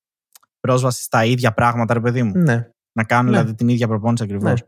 [0.60, 2.32] πρόσβαση στα ίδια πράγματα, ρε παιδί μου.
[2.38, 2.70] ναι.
[2.92, 3.38] Να κάνουν Ναι.
[3.38, 4.64] δηλαδή την ίδια προπόνηση ακριβώς.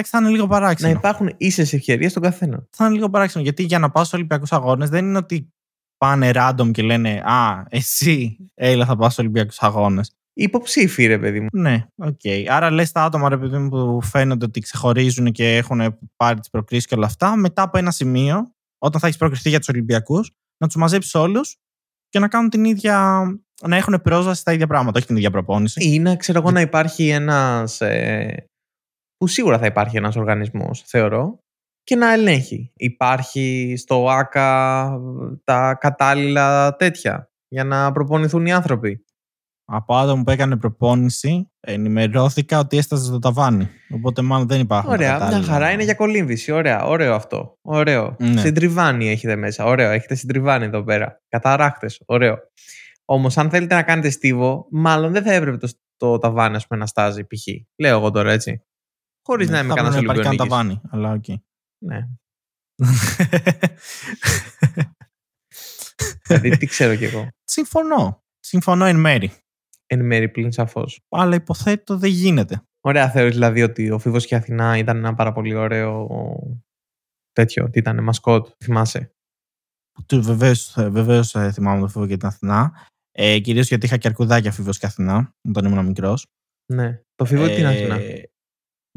[0.00, 0.04] Ναι.
[0.04, 0.92] Εντάξει, θα είναι λίγο Να παράξενο.
[0.98, 2.66] υπάρχουν ίσες ευκαιρίες στον καθένα.
[2.70, 3.44] Θα είναι λίγο παράξενο.
[3.44, 5.52] Γιατί για να πάω στους Ολυμπιακούς Αγώνες δεν είναι ότι
[5.96, 10.12] πάνε random και λένε Α, εσύ, έλα, θα πάω στους Ολυμπιακούς Αγώνες.
[10.32, 11.46] Υποψήφοι, ρε παιδί μου.
[11.52, 12.20] Ναι, οκ.
[12.48, 16.50] Άρα λες τα άτομα, ρε παιδί μου, που φαίνονται ότι ξεχωρίζουν και έχουν πάρει τις
[16.50, 20.30] προκρίσει και όλα αυτά, μετά από ένα σημείο, όταν θα έχεις προκριθεί για τους Ολυμπιακούς,
[20.58, 21.56] να τους μαζέψεις όλους
[22.08, 23.22] και να κάνουν την ίδια.
[23.66, 25.92] να έχουν πρόσβαση στα ίδια πράγματα, όχι την ίδια προπόνηση.
[25.92, 27.80] Ή να ξέρω εγώ να υπάρχει ένας...
[27.80, 28.47] Ε,
[29.18, 31.42] που σίγουρα θα υπάρχει ένας οργανισμός, θεωρώ,
[31.82, 32.72] και να ελέγχει.
[32.76, 34.90] Υπάρχει στο ΆΚΑ
[35.44, 39.04] τα κατάλληλα τέτοια για να προπονηθούν οι άνθρωποι.
[39.70, 43.68] Από άτομο που έκανε προπόνηση, ενημερώθηκα ότι έσταζε το ταβάνι.
[43.94, 44.88] Οπότε μάλλον δεν υπάρχουν.
[44.90, 46.52] τα Ωραία, μια κατάλληλα- χαρά είναι για κολύμβηση.
[46.52, 47.58] Ωραία, ωραίο αυτό.
[47.62, 48.16] Ωραίο.
[48.18, 48.40] Ναι.
[48.40, 49.64] Συντριβάνι έχετε μέσα.
[49.64, 51.20] Ωραίο, έχετε συντριβάνι εδώ πέρα.
[51.28, 52.02] Καταράχτες.
[52.06, 52.36] Ωραίο.
[53.04, 56.80] Όμως, αν θέλετε να κάνετε στίβο, μάλλον δεν θα έπρεπε το, το ταβάνι ας πούμε,
[56.80, 57.46] να στάζει π.χ.
[57.78, 58.62] Λέω εγώ τώρα έτσι.
[59.30, 60.48] Χωρίς Ναι, να είμαι θα κανένας πρέπει να υπάρχει καν Ολυμπιονίκης.
[60.48, 61.24] ταβάνι, αλλά οκ.
[61.84, 62.08] Ναι.
[66.26, 67.28] δηλαδή, τι ξέρω κι εγώ.
[67.44, 68.22] Συμφωνώ.
[68.40, 69.32] Συμφωνώ εν μέρη.
[69.86, 71.00] Εν μέρη πλην σαφώς.
[71.08, 72.62] Αλλά υποθέτω δεν γίνεται.
[72.80, 76.06] Ωραία, θεωρείς δηλαδή ότι ο Φίβος και η Αθηνά ήταν ένα πάρα πολύ ωραίο
[77.32, 79.12] τέτοιο, ότι ήταν μασκότ, θυμάσαι;
[80.12, 82.86] Βεβαίως βεβαίως, ε, θυμάμαι το φίβο και την Αθηνά.
[83.12, 86.26] Ε, Κυρίως γιατί είχα και αρκουδάκια φίβος και Αθηνά όταν ήμουν μικρός.
[86.72, 87.02] Ναι.
[87.14, 87.98] Το Φίβο ή την Αθηνά;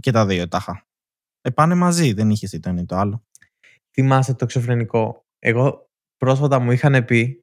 [0.01, 0.85] Και τα δύο τα είχα.
[1.41, 3.23] Ε, πάνε μαζί, δεν είχε το ένα ή το άλλο.
[3.93, 5.25] Θυμάσαι το εξωφρενικό.
[5.39, 7.41] Εγώ πρόσφατα μου είχαν πει.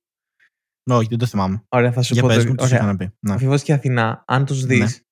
[0.91, 1.65] Όχι, δεν το θυμάμαι.
[1.69, 2.29] Ωραία, θα σου Για πω.
[2.29, 2.79] πες το- μου, τους ωραία.
[2.83, 3.11] είχαν πει.
[3.27, 3.35] Ναι.
[3.35, 5.05] Ο Φίβος και η Αθηνά, αν τους δεις, Ναι.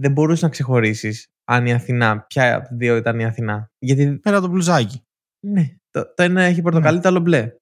[0.00, 3.70] δεν μπορούσες να ξεχωρίσεις αν η Αθηνά, ποια από τις δύο ήταν η Αθηνά.
[3.78, 5.02] Γιατί, Πέρα το μπλουζάκι.
[5.46, 7.54] ναι, το, το ένα έχει πορτοκαλί, το άλλο μπλε.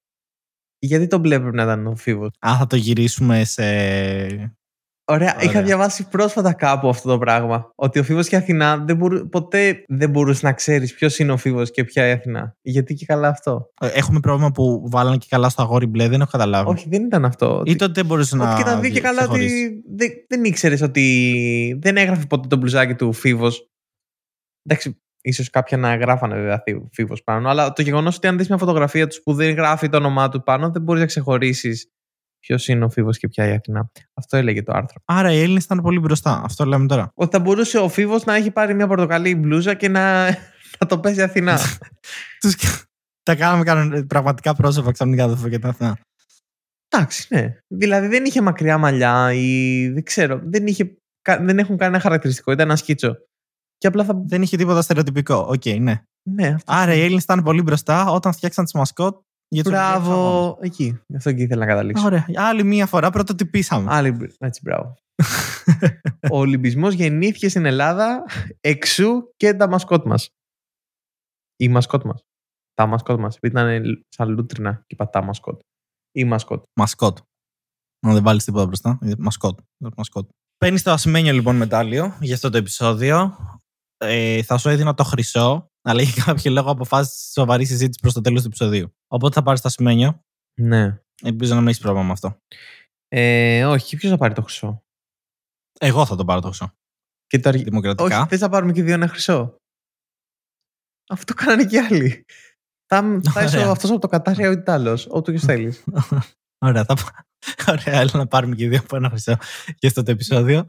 [0.78, 3.64] Γιατί το μπλε πρέπει να ήταν ο Φίβος; Α, θα το γυρίσουμε σε.
[5.11, 5.50] Ωραία, Ωραία.
[5.50, 7.70] είχα διαβάσει πρόσφατα κάπου αυτό το πράγμα.
[7.74, 11.32] Ότι ο Φίβος και η Αθηνά δεν μπορού, ποτέ δεν μπορούσες να ξέρεις ποιος είναι
[11.32, 12.56] ο Φίβος και ποια η Αθηνά.
[12.62, 13.70] Γιατί και καλά αυτό.
[13.80, 16.70] Ε, Έχουμε πρόβλημα που βάλανε και καλά στο αγόρι μπλε, δεν έχω καταλάβει.
[16.70, 17.58] Όχι, δεν ήταν αυτό.
[17.58, 18.48] Ότι- Ή τότε δεν μπορούσε να.
[18.52, 19.64] Ότι και τα δύο και καλά ξεχωρίσει.
[19.64, 23.68] ότι δεν, δεν ήξερες ότι δεν έγραφε ποτέ το μπλουζάκι του Φίβος.
[24.62, 28.58] Εντάξει, ίσως κάποια να γράφανε βέβαια Φίβος πάνω, αλλά το γεγονός ότι αν δεις μια
[28.58, 31.88] φωτογραφία τους που δεν γράφει το όνομά του πάνω, δεν μπορείς να ξεχωρίσεις
[32.41, 33.91] ποιος είναι ο Φίβος και ποια η Αθηνά.
[34.14, 35.01] Αυτό έλεγε το άρθρο.
[35.05, 36.41] Άρα οι Έλληνες ήταν πολύ μπροστά.
[36.45, 37.11] Αυτό λέμε τώρα.
[37.14, 40.26] Ότι θα μπορούσε ο Φίβος να έχει πάρει μια πορτοκαλί μπλούζα και να,
[40.80, 41.59] να το παίζει Αθηνά.
[42.41, 42.55] Τους...
[43.22, 45.99] Τα κάναμε κανον- πραγματικά πρόσωπα ξαφνικά το και την Αθηνά.
[46.88, 47.57] Εντάξει, ναι.
[47.66, 50.41] Δηλαδή δεν είχε μακριά μαλλιά ή δεν ξέρω.
[50.45, 52.53] Δεν, είχε, κα- δεν έχουν κανένα χαρακτηριστικό.
[52.53, 53.16] Ήταν ένα σκίτσο.
[53.78, 54.22] Και απλά θα.
[54.26, 55.34] Δεν είχε τίποτα στερεοτυπικό.
[55.49, 56.03] Οκ, ναι.
[56.22, 56.72] Ναι, αυτό.
[56.72, 59.16] Άρα οι Έλληνες ήταν πολύ μπροστά όταν φτιάξαν τις μασκότ
[59.53, 60.59] για του Μπράβο.
[60.61, 61.01] Εκεί.
[61.07, 62.05] Γι' αυτό εκεί ήθελα να καταλήξω.
[62.05, 62.26] Ωραία.
[62.36, 63.86] Άλλη μία φορά πρωτοτυπήσαμε.
[63.92, 64.94] Άλλη, μπρ- έτσι, μπράβο.
[66.30, 68.24] Ο Ολυμπισμός γεννήθηκε στην Ελλάδα
[68.61, 70.30] εξού και τα μασκότ μας.
[71.57, 72.24] Η μασκότ μας.
[72.74, 73.36] Τα μασκότ μας.
[73.36, 75.61] Επειδή ήταν σαν λούτρινα και είπα τα μασκότ.
[76.12, 76.62] Η μασκότ.
[76.80, 77.18] Μασκότ.
[78.07, 78.98] Να δεν βάλεις τίποτα μπροστά.
[79.03, 79.59] Ε, Μασκότ.
[79.96, 80.28] Μασκότ.
[80.57, 83.36] Παίρνεις το ασημένιο λοιπόν μετάλλιο για αυτό το επεισόδιο.
[84.05, 88.20] Ε, θα σου έδινα το χρυσό, αλλά για κάποιο λόγο αποφάσισε σοβαρή συζήτηση προς το
[88.20, 88.94] τέλος του επεισοδίου.
[89.07, 90.22] Οπότε θα πάρεις το ασημένιο.
[90.61, 91.01] Ναι.
[91.22, 92.36] Ελπίζω να μην έχεις πρόβλημα με αυτό.
[93.09, 94.82] Ε, όχι, ποιος θα πάρει το χρυσό;
[95.80, 96.72] Εγώ θα το πάρω το χρυσό.
[97.26, 97.62] Και το αργ...
[97.62, 98.18] Δημοκρατικά.
[98.20, 99.57] Όχι, θες να πάρουμε και δύο ένα χρυσό;
[101.09, 102.24] Αυτό κάνανε και άλλοι.
[102.86, 103.70] Θα, θα είσαι Ωραία.
[103.70, 105.07] αυτός από το Κατάρια ή άλλος.
[105.11, 105.84] Ό,τι θέλεις.
[106.64, 106.94] Ωραία, θα...
[106.94, 107.26] πά-
[107.68, 109.36] Ωραία, έλα να πάρουμε και δύο από ένα χρυσό
[109.78, 110.66] για αυτό το επεισόδιο.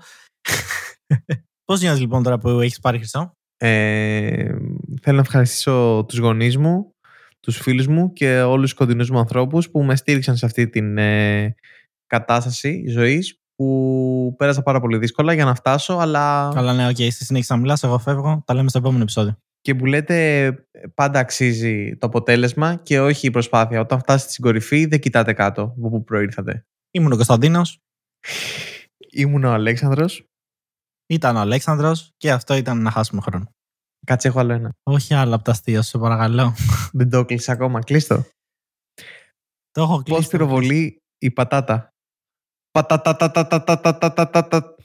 [1.65, 4.55] Πώς νιώθεις λοιπόν τώρα που έχεις πάρει χρυσό, Ε,
[5.01, 6.91] θέλω να ευχαριστήσω τους γονείς μου,
[7.39, 10.97] τους φίλους μου και όλους τους κοντινούς μου ανθρώπους που με στήριξαν σε αυτή την
[10.97, 11.55] ε,
[12.07, 17.25] κατάσταση ζωής που πέρασα πάρα πολύ δύσκολα για να φτάσω αλλά Καλά, ναι, οκ, εσύ
[17.25, 17.83] συνέχισε να μιλάς.
[17.83, 18.43] Εγώ φεύγω.
[18.45, 19.37] Τα λέμε στο επόμενο επεισόδιο.
[19.61, 20.53] και που λέτε
[20.93, 23.79] πάντα αξίζει το αποτέλεσμα και όχι η προσπάθεια.
[23.79, 26.65] Όταν φτάσετε στην κορυφή δεν κοιτάτε κάτω από πού προήλθατε.
[26.91, 27.79] Ήμουν ο Κωνσταντίνος,
[29.11, 30.25] Ήμουν ο Αλέξανδρος.
[31.11, 33.51] Ήταν ο Αλέξανδρος και αυτό ήταν να χάσουμε χρόνο.
[34.05, 34.73] Κάτσε, έχω άλλο ένα.
[34.83, 36.55] Όχι άλλο από τα αστεία, σου παρακαλώ.
[36.97, 37.79] Δεν το κλείσα ακόμα.
[37.79, 38.25] Κλείστο.
[39.71, 40.19] Το έχω κλείσει.
[40.19, 41.89] Πώς πυροβολεί η πατάτα;
[42.71, 44.75] Πατατατατατατατατατατα.